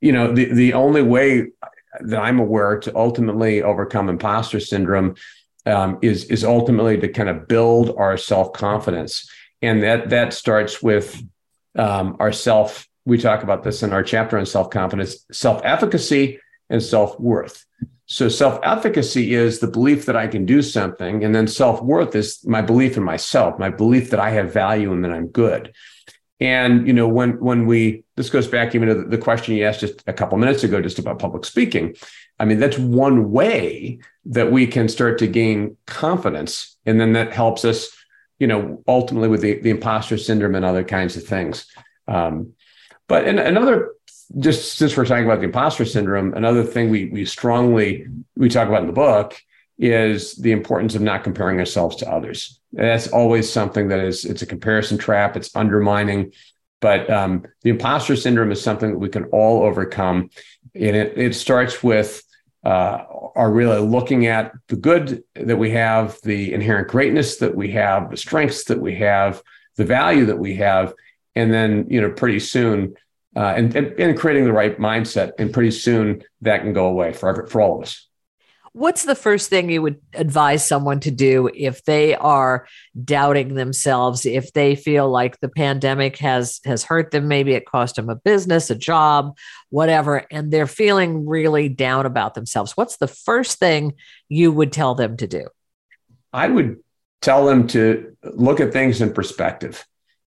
you 0.00 0.12
know, 0.12 0.32
the, 0.32 0.52
the 0.52 0.74
only 0.74 1.02
way 1.02 1.48
that 1.98 2.22
I'm 2.22 2.38
aware 2.38 2.78
to 2.78 2.96
ultimately 2.96 3.60
overcome 3.60 4.08
imposter 4.08 4.60
syndrome 4.60 5.16
um, 5.66 5.98
is, 6.02 6.26
is 6.26 6.44
ultimately 6.44 6.96
to 6.98 7.08
kind 7.08 7.28
of 7.28 7.48
build 7.48 7.92
our 7.98 8.16
self-confidence. 8.16 9.28
And 9.62 9.82
that, 9.82 10.10
that 10.10 10.32
starts 10.32 10.80
with 10.80 11.20
um, 11.76 12.16
our 12.20 12.32
self. 12.32 12.86
We 13.04 13.18
talk 13.18 13.42
about 13.42 13.64
this 13.64 13.82
in 13.82 13.92
our 13.92 14.04
chapter 14.04 14.38
on 14.38 14.46
self-confidence, 14.46 15.26
self-efficacy, 15.32 16.38
and 16.70 16.82
self 16.82 17.18
worth. 17.20 17.66
So 18.06 18.28
self 18.28 18.58
efficacy 18.62 19.34
is 19.34 19.58
the 19.58 19.68
belief 19.68 20.06
that 20.06 20.16
I 20.16 20.26
can 20.26 20.46
do 20.46 20.62
something. 20.62 21.22
And 21.22 21.34
then 21.34 21.46
self 21.46 21.82
worth 21.82 22.14
is 22.14 22.44
my 22.44 22.62
belief 22.62 22.96
in 22.96 23.02
myself, 23.02 23.58
my 23.58 23.70
belief 23.70 24.10
that 24.10 24.20
I 24.20 24.30
have 24.30 24.52
value 24.52 24.92
and 24.92 25.04
that 25.04 25.12
I'm 25.12 25.28
good. 25.28 25.74
And, 26.40 26.86
you 26.86 26.94
know, 26.94 27.06
when, 27.06 27.38
when 27.38 27.66
we, 27.66 28.02
this 28.16 28.30
goes 28.30 28.48
back 28.48 28.74
even 28.74 28.88
to 28.88 29.04
the 29.04 29.18
question 29.18 29.54
you 29.54 29.66
asked 29.66 29.80
just 29.80 30.02
a 30.06 30.12
couple 30.12 30.38
minutes 30.38 30.64
ago, 30.64 30.80
just 30.80 30.98
about 30.98 31.18
public 31.18 31.44
speaking. 31.44 31.94
I 32.38 32.46
mean, 32.46 32.58
that's 32.58 32.78
one 32.78 33.30
way 33.30 33.98
that 34.24 34.50
we 34.50 34.66
can 34.66 34.88
start 34.88 35.18
to 35.18 35.26
gain 35.26 35.76
confidence. 35.86 36.78
And 36.86 36.98
then 36.98 37.12
that 37.12 37.32
helps 37.32 37.66
us, 37.66 37.90
you 38.38 38.46
know, 38.46 38.82
ultimately 38.88 39.28
with 39.28 39.42
the, 39.42 39.60
the 39.60 39.68
imposter 39.68 40.16
syndrome 40.16 40.54
and 40.54 40.64
other 40.64 40.82
kinds 40.82 41.16
of 41.16 41.24
things. 41.24 41.66
Um, 42.08 42.54
but 43.06 43.28
in, 43.28 43.38
another 43.38 43.92
just 44.38 44.78
since 44.78 44.96
we're 44.96 45.06
talking 45.06 45.24
about 45.24 45.38
the 45.38 45.46
imposter 45.46 45.84
syndrome, 45.84 46.34
another 46.34 46.62
thing 46.62 46.90
we 46.90 47.06
we 47.06 47.24
strongly 47.24 48.06
we 48.36 48.48
talk 48.48 48.68
about 48.68 48.82
in 48.82 48.86
the 48.86 48.92
book 48.92 49.40
is 49.78 50.34
the 50.34 50.52
importance 50.52 50.94
of 50.94 51.02
not 51.02 51.24
comparing 51.24 51.58
ourselves 51.58 51.96
to 51.96 52.10
others. 52.10 52.60
that's 52.72 53.08
always 53.08 53.50
something 53.50 53.88
that 53.88 53.98
is 53.98 54.24
it's 54.24 54.42
a 54.42 54.46
comparison 54.46 54.98
trap. 54.98 55.36
It's 55.36 55.54
undermining. 55.56 56.32
But 56.80 57.10
um, 57.10 57.44
the 57.62 57.70
imposter 57.70 58.16
syndrome 58.16 58.52
is 58.52 58.62
something 58.62 58.92
that 58.92 58.98
we 58.98 59.08
can 59.08 59.24
all 59.26 59.64
overcome, 59.64 60.30
and 60.74 60.96
it 60.96 61.18
it 61.18 61.34
starts 61.34 61.82
with 61.82 62.22
uh, 62.64 63.04
are 63.34 63.50
really 63.50 63.80
looking 63.80 64.26
at 64.26 64.52
the 64.68 64.76
good 64.76 65.24
that 65.34 65.56
we 65.56 65.70
have, 65.70 66.18
the 66.22 66.52
inherent 66.52 66.88
greatness 66.88 67.36
that 67.38 67.54
we 67.54 67.72
have, 67.72 68.10
the 68.10 68.16
strengths 68.16 68.64
that 68.64 68.80
we 68.80 68.94
have, 68.96 69.42
the 69.76 69.84
value 69.84 70.26
that 70.26 70.38
we 70.38 70.56
have, 70.56 70.94
and 71.34 71.52
then 71.52 71.86
you 71.90 72.00
know 72.00 72.10
pretty 72.10 72.40
soon 72.40 72.94
uh, 73.36 73.54
and, 73.56 73.74
and, 73.74 73.98
and 73.98 74.18
creating 74.18 74.44
the 74.44 74.52
right 74.52 74.78
mindset. 74.78 75.32
And 75.38 75.52
pretty 75.52 75.70
soon 75.70 76.22
that 76.42 76.62
can 76.62 76.72
go 76.72 76.86
away 76.86 77.12
for, 77.12 77.46
for 77.46 77.60
all 77.60 77.78
of 77.78 77.82
us. 77.84 78.06
What's 78.72 79.04
the 79.04 79.16
first 79.16 79.50
thing 79.50 79.68
you 79.68 79.82
would 79.82 80.00
advise 80.14 80.64
someone 80.64 81.00
to 81.00 81.10
do 81.10 81.50
if 81.52 81.82
they 81.84 82.14
are 82.14 82.68
doubting 83.04 83.54
themselves, 83.54 84.24
if 84.24 84.52
they 84.52 84.76
feel 84.76 85.10
like 85.10 85.40
the 85.40 85.48
pandemic 85.48 86.18
has 86.18 86.60
has 86.64 86.84
hurt 86.84 87.10
them, 87.10 87.26
maybe 87.26 87.54
it 87.54 87.66
cost 87.66 87.96
them 87.96 88.08
a 88.08 88.14
business, 88.14 88.70
a 88.70 88.76
job, 88.76 89.36
whatever, 89.70 90.24
and 90.30 90.52
they're 90.52 90.68
feeling 90.68 91.26
really 91.26 91.68
down 91.68 92.06
about 92.06 92.34
themselves? 92.34 92.76
What's 92.76 92.98
the 92.98 93.08
first 93.08 93.58
thing 93.58 93.94
you 94.28 94.52
would 94.52 94.70
tell 94.70 94.94
them 94.94 95.16
to 95.16 95.26
do? 95.26 95.48
I 96.32 96.46
would 96.46 96.78
tell 97.20 97.46
them 97.46 97.66
to 97.68 98.16
look 98.22 98.60
at 98.60 98.72
things 98.72 99.00
in 99.00 99.12
perspective 99.12 99.84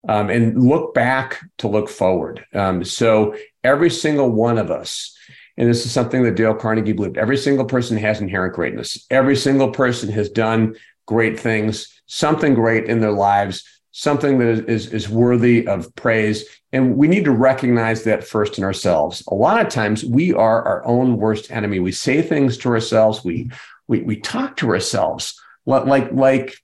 um, 0.07 0.29
and 0.29 0.61
look 0.61 0.93
back 0.93 1.41
to 1.59 1.67
look 1.67 1.89
forward. 1.89 2.45
Um, 2.53 2.83
so 2.83 3.35
every 3.63 3.89
single 3.89 4.29
one 4.29 4.57
of 4.57 4.71
us, 4.71 5.15
and 5.57 5.69
this 5.69 5.85
is 5.85 5.91
something 5.91 6.23
that 6.23 6.35
Dale 6.35 6.55
Carnegie 6.55 6.93
believed, 6.93 7.17
every 7.17 7.37
single 7.37 7.65
person 7.65 7.97
has 7.97 8.19
inherent 8.19 8.55
greatness. 8.55 9.05
Every 9.09 9.35
single 9.35 9.71
person 9.71 10.09
has 10.09 10.29
done 10.29 10.75
great 11.05 11.39
things, 11.39 11.87
something 12.05 12.53
great 12.53 12.85
in 12.85 12.99
their 12.99 13.11
lives, 13.11 13.63
something 13.91 14.39
that 14.39 14.47
is, 14.47 14.59
is, 14.61 14.93
is 14.93 15.09
worthy 15.09 15.67
of 15.67 15.93
praise. 15.95 16.45
And 16.71 16.97
we 16.97 17.07
need 17.07 17.25
to 17.25 17.31
recognize 17.31 18.03
that 18.03 18.23
first 18.23 18.57
in 18.57 18.63
ourselves. 18.63 19.23
A 19.27 19.35
lot 19.35 19.61
of 19.61 19.69
times 19.71 20.03
we 20.03 20.33
are 20.33 20.63
our 20.63 20.85
own 20.85 21.17
worst 21.17 21.51
enemy. 21.51 21.79
We 21.79 21.91
say 21.91 22.21
things 22.21 22.57
to 22.59 22.69
ourselves. 22.69 23.23
We, 23.23 23.51
we, 23.87 24.01
we 24.01 24.19
talk 24.19 24.57
to 24.57 24.69
ourselves 24.69 25.39
like, 25.65 26.11
like 26.11 26.55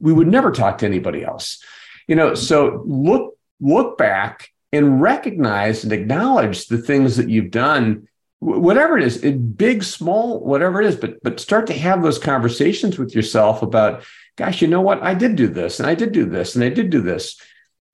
we 0.00 0.12
would 0.12 0.28
never 0.28 0.50
talk 0.50 0.78
to 0.78 0.86
anybody 0.86 1.22
else. 1.22 1.62
You 2.10 2.16
know, 2.16 2.34
so 2.34 2.82
look 2.86 3.38
look 3.60 3.96
back 3.96 4.48
and 4.72 5.00
recognize 5.00 5.84
and 5.84 5.92
acknowledge 5.92 6.66
the 6.66 6.78
things 6.78 7.16
that 7.16 7.28
you've 7.28 7.52
done 7.52 8.08
whatever 8.40 8.98
it 8.98 9.04
is 9.04 9.18
big 9.18 9.84
small 9.84 10.40
whatever 10.40 10.80
it 10.80 10.88
is 10.88 10.96
but 10.96 11.22
but 11.22 11.38
start 11.38 11.68
to 11.68 11.72
have 11.72 12.02
those 12.02 12.18
conversations 12.18 12.98
with 12.98 13.14
yourself 13.14 13.62
about 13.62 14.02
gosh 14.34 14.60
you 14.60 14.66
know 14.66 14.80
what? 14.80 15.00
I 15.04 15.14
did 15.14 15.36
do 15.36 15.46
this 15.46 15.78
and 15.78 15.88
i 15.88 15.94
did 15.94 16.10
do 16.10 16.24
this 16.24 16.56
and 16.56 16.64
i 16.64 16.68
did 16.68 16.90
do 16.90 17.00
this. 17.00 17.40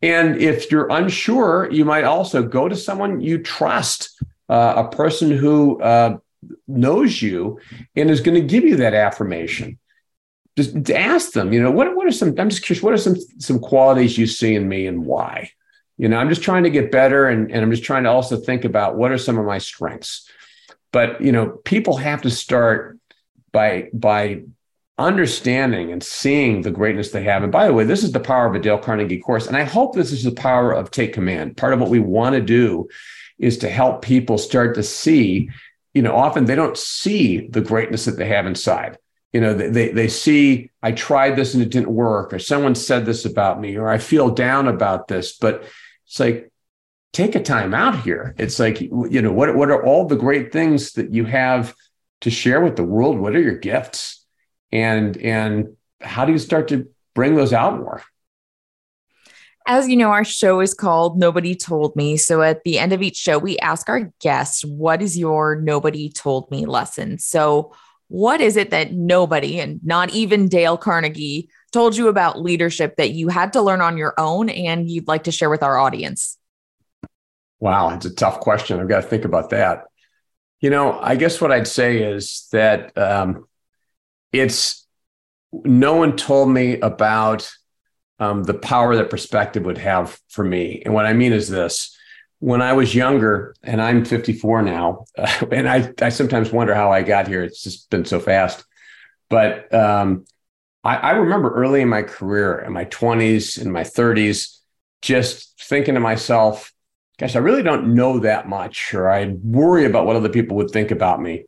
And 0.00 0.38
if 0.38 0.70
you're 0.70 0.88
unsure 0.90 1.68
you 1.70 1.84
might 1.84 2.04
also 2.04 2.42
go 2.42 2.70
to 2.70 2.76
someone 2.76 3.20
you 3.20 3.42
trust 3.42 4.18
uh, 4.48 4.84
a 4.86 4.96
person 4.96 5.30
who 5.30 5.78
uh, 5.82 6.16
knows 6.66 7.20
you 7.20 7.60
and 7.94 8.10
is 8.10 8.22
going 8.22 8.40
to 8.40 8.48
give 8.54 8.64
you 8.64 8.76
that 8.76 8.94
affirmation 8.94 9.78
just 10.56 10.90
ask 10.90 11.32
them, 11.32 11.52
you 11.52 11.62
know, 11.62 11.70
what, 11.70 11.94
what 11.94 12.06
are 12.06 12.12
some, 12.12 12.34
I'm 12.38 12.48
just 12.48 12.64
curious, 12.64 12.82
what 12.82 12.94
are 12.94 12.98
some, 12.98 13.16
some 13.38 13.58
qualities 13.58 14.16
you 14.16 14.26
see 14.26 14.54
in 14.54 14.68
me 14.68 14.86
and 14.86 15.04
why? 15.04 15.50
You 15.98 16.08
know, 16.08 16.16
I'm 16.16 16.28
just 16.28 16.42
trying 16.42 16.64
to 16.64 16.70
get 16.70 16.90
better 16.90 17.28
and, 17.28 17.50
and 17.50 17.62
I'm 17.62 17.70
just 17.70 17.84
trying 17.84 18.04
to 18.04 18.10
also 18.10 18.36
think 18.36 18.64
about 18.64 18.96
what 18.96 19.12
are 19.12 19.18
some 19.18 19.38
of 19.38 19.44
my 19.44 19.58
strengths. 19.58 20.28
But, 20.92 21.20
you 21.20 21.32
know, 21.32 21.48
people 21.64 21.96
have 21.98 22.22
to 22.22 22.30
start 22.30 22.98
by, 23.52 23.90
by 23.92 24.42
understanding 24.96 25.92
and 25.92 26.02
seeing 26.02 26.62
the 26.62 26.70
greatness 26.70 27.10
they 27.10 27.24
have. 27.24 27.42
And 27.42 27.52
by 27.52 27.66
the 27.66 27.74
way, 27.74 27.84
this 27.84 28.02
is 28.02 28.12
the 28.12 28.20
power 28.20 28.46
of 28.46 28.54
a 28.54 28.58
Dale 28.58 28.78
Carnegie 28.78 29.20
course. 29.20 29.46
And 29.46 29.56
I 29.56 29.64
hope 29.64 29.94
this 29.94 30.12
is 30.12 30.24
the 30.24 30.32
power 30.32 30.72
of 30.72 30.90
Take 30.90 31.12
Command. 31.12 31.58
Part 31.58 31.74
of 31.74 31.80
what 31.80 31.90
we 31.90 32.00
want 32.00 32.34
to 32.34 32.40
do 32.40 32.88
is 33.38 33.58
to 33.58 33.68
help 33.68 34.00
people 34.00 34.38
start 34.38 34.74
to 34.76 34.82
see, 34.82 35.50
you 35.92 36.00
know, 36.00 36.16
often 36.16 36.46
they 36.46 36.54
don't 36.54 36.78
see 36.78 37.46
the 37.48 37.60
greatness 37.60 38.06
that 38.06 38.16
they 38.16 38.28
have 38.28 38.46
inside 38.46 38.96
you 39.32 39.40
know 39.40 39.54
they 39.54 39.90
they 39.90 40.08
see 40.08 40.70
i 40.82 40.92
tried 40.92 41.36
this 41.36 41.54
and 41.54 41.62
it 41.62 41.70
didn't 41.70 41.90
work 41.90 42.32
or 42.32 42.38
someone 42.38 42.74
said 42.74 43.04
this 43.04 43.24
about 43.24 43.60
me 43.60 43.76
or 43.76 43.88
i 43.88 43.98
feel 43.98 44.30
down 44.30 44.68
about 44.68 45.08
this 45.08 45.36
but 45.36 45.64
it's 46.06 46.20
like 46.20 46.50
take 47.12 47.34
a 47.34 47.42
time 47.42 47.74
out 47.74 48.00
here 48.00 48.34
it's 48.38 48.58
like 48.58 48.80
you 48.80 49.20
know 49.22 49.32
what 49.32 49.54
what 49.54 49.70
are 49.70 49.84
all 49.84 50.06
the 50.06 50.16
great 50.16 50.52
things 50.52 50.92
that 50.92 51.12
you 51.12 51.24
have 51.24 51.74
to 52.20 52.30
share 52.30 52.60
with 52.60 52.76
the 52.76 52.84
world 52.84 53.18
what 53.18 53.34
are 53.34 53.40
your 53.40 53.58
gifts 53.58 54.24
and 54.72 55.16
and 55.18 55.76
how 56.00 56.24
do 56.24 56.32
you 56.32 56.38
start 56.38 56.68
to 56.68 56.88
bring 57.14 57.34
those 57.34 57.52
out 57.52 57.78
more 57.78 58.02
as 59.68 59.88
you 59.88 59.96
know, 59.96 60.12
our 60.12 60.24
show 60.24 60.60
is 60.60 60.74
called 60.74 61.18
Nobody 61.18 61.56
Told 61.56 61.96
Me. 61.96 62.16
So 62.16 62.40
at 62.40 62.62
the 62.62 62.78
end 62.78 62.92
of 62.92 63.02
each 63.02 63.16
show, 63.16 63.36
we 63.36 63.58
ask 63.58 63.88
our 63.88 64.12
guests, 64.20 64.64
What 64.64 65.02
is 65.02 65.18
your 65.18 65.56
Nobody 65.60 66.08
Told 66.08 66.48
Me 66.52 66.66
lesson? 66.66 67.18
So, 67.18 67.74
what 68.08 68.40
is 68.40 68.56
it 68.56 68.70
that 68.70 68.92
nobody, 68.92 69.58
and 69.58 69.80
not 69.84 70.10
even 70.10 70.48
Dale 70.48 70.76
Carnegie, 70.76 71.48
told 71.72 71.96
you 71.96 72.08
about 72.08 72.40
leadership 72.40 72.96
that 72.96 73.10
you 73.10 73.28
had 73.28 73.52
to 73.54 73.62
learn 73.62 73.80
on 73.80 73.96
your 73.96 74.14
own 74.18 74.48
and 74.48 74.88
you'd 74.88 75.08
like 75.08 75.24
to 75.24 75.32
share 75.32 75.50
with 75.50 75.62
our 75.62 75.78
audience? 75.78 76.38
Wow, 77.58 77.90
it's 77.90 78.06
a 78.06 78.14
tough 78.14 78.40
question. 78.40 78.78
I've 78.78 78.88
got 78.88 79.02
to 79.02 79.08
think 79.08 79.24
about 79.24 79.50
that. 79.50 79.84
You 80.60 80.70
know, 80.70 80.98
I 81.00 81.16
guess 81.16 81.40
what 81.40 81.52
I'd 81.52 81.66
say 81.66 82.02
is 82.02 82.48
that 82.52 82.96
um, 82.96 83.46
it's 84.32 84.86
no 85.52 85.96
one 85.96 86.16
told 86.16 86.50
me 86.50 86.78
about 86.80 87.50
um, 88.18 88.44
the 88.44 88.54
power 88.54 88.96
that 88.96 89.10
perspective 89.10 89.64
would 89.64 89.78
have 89.78 90.18
for 90.28 90.44
me. 90.44 90.82
And 90.84 90.94
what 90.94 91.06
I 91.06 91.12
mean 91.12 91.32
is 91.32 91.48
this 91.48 91.95
when 92.38 92.60
I 92.60 92.74
was 92.74 92.94
younger, 92.94 93.54
and 93.62 93.80
I'm 93.80 94.04
54 94.04 94.62
now, 94.62 95.04
uh, 95.16 95.46
and 95.52 95.68
I, 95.68 95.92
I 96.00 96.08
sometimes 96.10 96.52
wonder 96.52 96.74
how 96.74 96.92
I 96.92 97.02
got 97.02 97.28
here. 97.28 97.42
It's 97.42 97.62
just 97.62 97.90
been 97.90 98.04
so 98.04 98.20
fast. 98.20 98.64
But 99.28 99.72
um, 99.74 100.24
I, 100.84 100.96
I 100.96 101.10
remember 101.12 101.54
early 101.54 101.80
in 101.80 101.88
my 101.88 102.02
career, 102.02 102.58
in 102.58 102.72
my 102.72 102.84
20s, 102.86 103.60
in 103.60 103.72
my 103.72 103.82
30s, 103.82 104.58
just 105.02 105.60
thinking 105.60 105.94
to 105.94 106.00
myself, 106.00 106.72
gosh, 107.18 107.34
I 107.36 107.40
really 107.40 107.62
don't 107.62 107.94
know 107.94 108.20
that 108.20 108.48
much, 108.48 108.92
or 108.94 109.10
I'd 109.10 109.42
worry 109.42 109.84
about 109.84 110.06
what 110.06 110.16
other 110.16 110.28
people 110.28 110.56
would 110.58 110.70
think 110.70 110.90
about 110.90 111.20
me. 111.20 111.46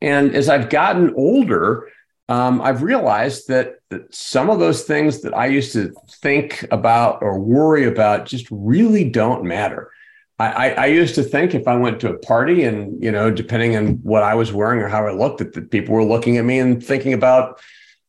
And 0.00 0.34
as 0.34 0.48
I've 0.48 0.70
gotten 0.70 1.14
older, 1.14 1.88
um, 2.28 2.60
I've 2.62 2.82
realized 2.82 3.48
that, 3.48 3.76
that 3.90 4.14
some 4.14 4.48
of 4.48 4.58
those 4.58 4.84
things 4.84 5.22
that 5.22 5.34
I 5.34 5.46
used 5.46 5.72
to 5.74 5.92
think 6.10 6.64
about 6.70 7.22
or 7.22 7.38
worry 7.38 7.86
about 7.86 8.26
just 8.26 8.46
really 8.50 9.08
don't 9.08 9.44
matter. 9.44 9.90
I, 10.38 10.70
I, 10.70 10.86
used 10.86 11.14
to 11.14 11.22
think 11.22 11.54
if 11.54 11.68
I 11.68 11.76
went 11.76 12.00
to 12.00 12.10
a 12.10 12.18
party 12.18 12.64
and, 12.64 13.00
you 13.00 13.12
know, 13.12 13.30
depending 13.30 13.76
on 13.76 13.94
what 14.02 14.24
I 14.24 14.34
was 14.34 14.52
wearing 14.52 14.80
or 14.80 14.88
how 14.88 15.06
I 15.06 15.12
looked, 15.12 15.38
that 15.38 15.52
the 15.52 15.62
people 15.62 15.94
were 15.94 16.04
looking 16.04 16.38
at 16.38 16.44
me 16.44 16.58
and 16.58 16.84
thinking 16.84 17.12
about, 17.12 17.60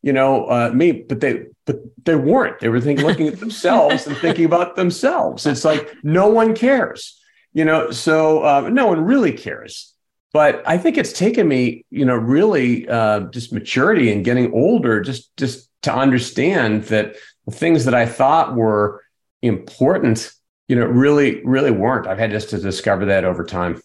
you 0.02 0.12
know, 0.12 0.46
uh, 0.46 0.72
me, 0.74 0.90
but 0.90 1.20
they, 1.20 1.44
but 1.66 1.76
they 2.04 2.16
weren't. 2.16 2.58
They 2.58 2.68
were 2.68 2.80
thinking, 2.80 3.06
looking 3.06 3.28
at 3.28 3.38
themselves 3.46 4.08
and 4.08 4.16
thinking 4.16 4.44
about 4.44 4.74
themselves. 4.74 5.46
It's 5.46 5.64
like 5.64 5.94
no 6.02 6.28
one 6.28 6.54
cares, 6.54 7.20
you 7.52 7.64
know. 7.64 7.92
So 7.92 8.42
uh, 8.44 8.68
no 8.70 8.88
one 8.88 9.02
really 9.02 9.32
cares. 9.32 9.94
but 10.32 10.62
I 10.66 10.78
think 10.78 10.98
it's 10.98 11.12
taken 11.12 11.46
me, 11.46 11.84
you 11.90 12.04
know, 12.04 12.16
really 12.16 12.88
uh, 12.88 13.20
just 13.30 13.52
maturity 13.52 14.12
and 14.12 14.24
getting 14.24 14.52
older, 14.52 15.00
just 15.00 15.36
just 15.36 15.70
to 15.82 15.94
understand 15.94 16.84
that 16.84 17.16
the 17.46 17.52
things 17.52 17.84
that 17.84 17.94
I 17.94 18.06
thought 18.06 18.56
were 18.56 19.04
important, 19.42 20.32
you 20.68 20.76
know, 20.76 20.86
really, 20.86 21.42
really 21.44 21.70
weren't. 21.70 22.06
I've 22.06 22.18
had 22.18 22.30
just 22.30 22.50
to 22.50 22.58
discover 22.58 23.06
that 23.06 23.24
over 23.24 23.44
time. 23.44 23.80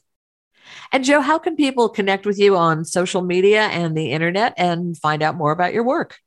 And 0.91 1.03
Joe, 1.03 1.21
how 1.21 1.37
can 1.37 1.55
people 1.55 1.89
connect 1.89 2.25
with 2.25 2.37
you 2.39 2.57
on 2.57 2.83
social 2.83 3.21
media 3.21 3.61
and 3.63 3.95
the 3.95 4.11
internet 4.11 4.53
and 4.57 4.97
find 4.97 5.23
out 5.23 5.35
more 5.35 5.51
about 5.51 5.73
your 5.73 5.83
work? 5.83 6.17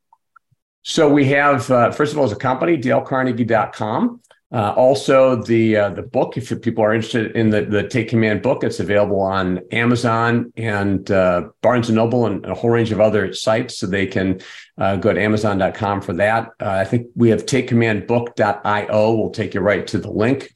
So 0.83 1.09
we 1.09 1.27
have, 1.27 1.71
uh, 1.71 1.91
first 1.91 2.13
of 2.13 2.19
all, 2.19 2.25
as 2.25 2.33
a 2.33 2.37
company, 2.37 2.77
dalecarnegie.com. 2.77 4.21
Uh, 4.53 4.73
also, 4.77 5.43
the 5.43 5.77
uh, 5.77 5.91
the 5.91 6.03
book, 6.03 6.37
if 6.37 6.49
people 6.63 6.85
are 6.85 6.95
interested 6.95 7.35
in 7.35 7.51
the, 7.51 7.63
the 7.63 7.89
Take 7.89 8.09
Command 8.09 8.43
book, 8.43 8.63
it's 8.63 8.79
available 8.79 9.21
on 9.21 9.61
Amazon 9.73 10.53
and 10.57 11.11
uh, 11.11 11.49
Barnes 11.61 11.89
and 11.89 11.97
Noble 11.97 12.27
and 12.27 12.45
a 12.47 12.55
whole 12.55 12.71
range 12.71 12.93
of 12.93 13.01
other 13.01 13.33
sites. 13.33 13.79
So 13.79 13.87
they 13.87 14.07
can 14.07 14.41
uh, 14.79 14.97
go 14.97 15.13
to 15.13 15.21
Amazon.com 15.21 16.03
for 16.03 16.13
that. 16.15 16.51
Uh, 16.61 16.71
I 16.71 16.85
think 16.85 17.09
we 17.17 17.31
have 17.31 17.47
TakeCommandBook.io. 17.47 19.15
We'll 19.15 19.31
take 19.31 19.55
you 19.55 19.61
right 19.61 19.87
to 19.89 19.99
the 19.99 20.11
link. 20.11 20.55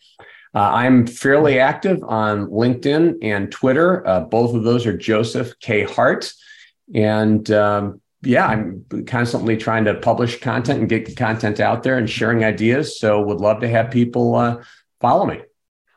Uh, 0.55 0.71
I'm 0.73 1.07
fairly 1.07 1.59
active 1.59 2.03
on 2.05 2.47
LinkedIn 2.47 3.19
and 3.23 3.51
Twitter. 3.51 4.27
both 4.31 4.55
of 4.55 4.63
those 4.63 4.87
are 4.87 4.97
Joseph 4.97 5.59
K. 5.61 5.83
Hart. 5.83 6.33
And 6.95 7.51
um, 7.51 8.01
yeah, 8.23 8.47
I'm 8.47 8.85
constantly 9.07 9.57
trying 9.57 9.85
to 9.85 9.95
publish 9.95 10.41
content 10.41 10.81
and 10.81 10.89
get 10.89 11.17
content 11.17 11.61
out 11.61 11.83
there 11.83 11.99
and 11.99 12.11
sharing 12.11 12.45
ideas. 12.45 12.99
So 12.99 13.23
would 13.23 13.39
love 13.39 13.61
to 13.61 13.69
have 13.69 13.91
people 13.91 14.35
uh, 14.35 14.63
follow 15.01 15.27
me. 15.27 15.41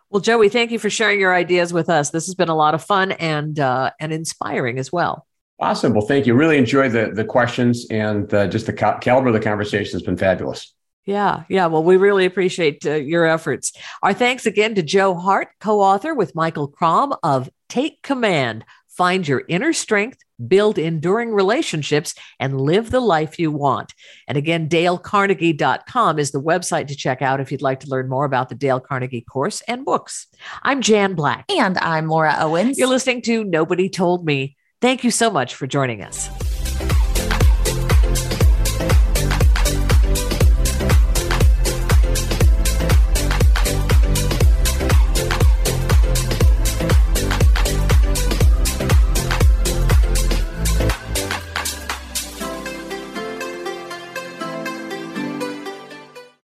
Well, 0.09 0.21
Joey, 0.21 0.49
thank 0.49 0.71
you 0.71 0.79
for 0.79 0.89
sharing 0.89 1.19
your 1.19 1.33
ideas 1.33 1.71
with 1.71 1.89
us. 1.89 2.09
This 2.09 2.25
has 2.25 2.35
been 2.35 2.49
a 2.49 2.55
lot 2.55 2.75
of 2.75 2.83
fun 2.83 3.13
and 3.13 3.59
uh, 3.59 3.91
and 3.99 4.11
inspiring 4.11 4.77
as 4.77 4.91
well. 4.91 5.25
Awesome. 5.59 5.93
Well, 5.93 6.05
thank 6.05 6.25
you. 6.25 6.33
Really 6.33 6.57
enjoyed 6.57 6.91
the 6.91 7.11
the 7.13 7.23
questions 7.23 7.87
and 7.89 8.31
uh, 8.33 8.47
just 8.47 8.65
the 8.65 8.73
caliber 8.73 9.27
of 9.27 9.33
the 9.33 9.39
conversation 9.39 9.93
has 9.93 10.01
been 10.01 10.17
fabulous. 10.17 10.73
Yeah, 11.05 11.43
yeah. 11.49 11.65
Well, 11.65 11.83
we 11.83 11.97
really 11.97 12.25
appreciate 12.25 12.85
uh, 12.85 12.95
your 12.95 13.25
efforts. 13.25 13.71
Our 14.03 14.13
thanks 14.13 14.45
again 14.45 14.75
to 14.75 14.83
Joe 14.83 15.15
Hart, 15.15 15.49
co 15.59 15.81
author 15.81 16.13
with 16.13 16.35
Michael 16.35 16.67
Crom 16.67 17.15
of 17.23 17.49
Take 17.69 18.03
Command 18.03 18.65
Find 18.89 19.27
Your 19.27 19.43
Inner 19.47 19.73
Strength 19.73 20.19
build 20.47 20.77
enduring 20.77 21.31
relationships, 21.31 22.15
and 22.39 22.61
live 22.61 22.91
the 22.91 22.99
life 22.99 23.39
you 23.39 23.51
want. 23.51 23.93
And 24.27 24.37
again, 24.37 24.69
dalecarnegie.com 24.69 26.19
is 26.19 26.31
the 26.31 26.41
website 26.41 26.87
to 26.87 26.95
check 26.95 27.21
out 27.21 27.39
if 27.39 27.51
you'd 27.51 27.61
like 27.61 27.81
to 27.81 27.89
learn 27.89 28.09
more 28.09 28.25
about 28.25 28.49
the 28.49 28.55
Dale 28.55 28.79
Carnegie 28.79 29.21
course 29.21 29.61
and 29.67 29.85
books. 29.85 30.27
I'm 30.63 30.81
Jan 30.81 31.13
Black. 31.13 31.45
And 31.49 31.77
I'm 31.77 32.07
Laura 32.07 32.35
Owens. 32.39 32.77
You're 32.77 32.87
listening 32.87 33.21
to 33.23 33.43
Nobody 33.43 33.89
Told 33.89 34.25
Me. 34.25 34.55
Thank 34.81 35.03
you 35.03 35.11
so 35.11 35.29
much 35.29 35.53
for 35.55 35.67
joining 35.67 36.01
us. 36.01 36.29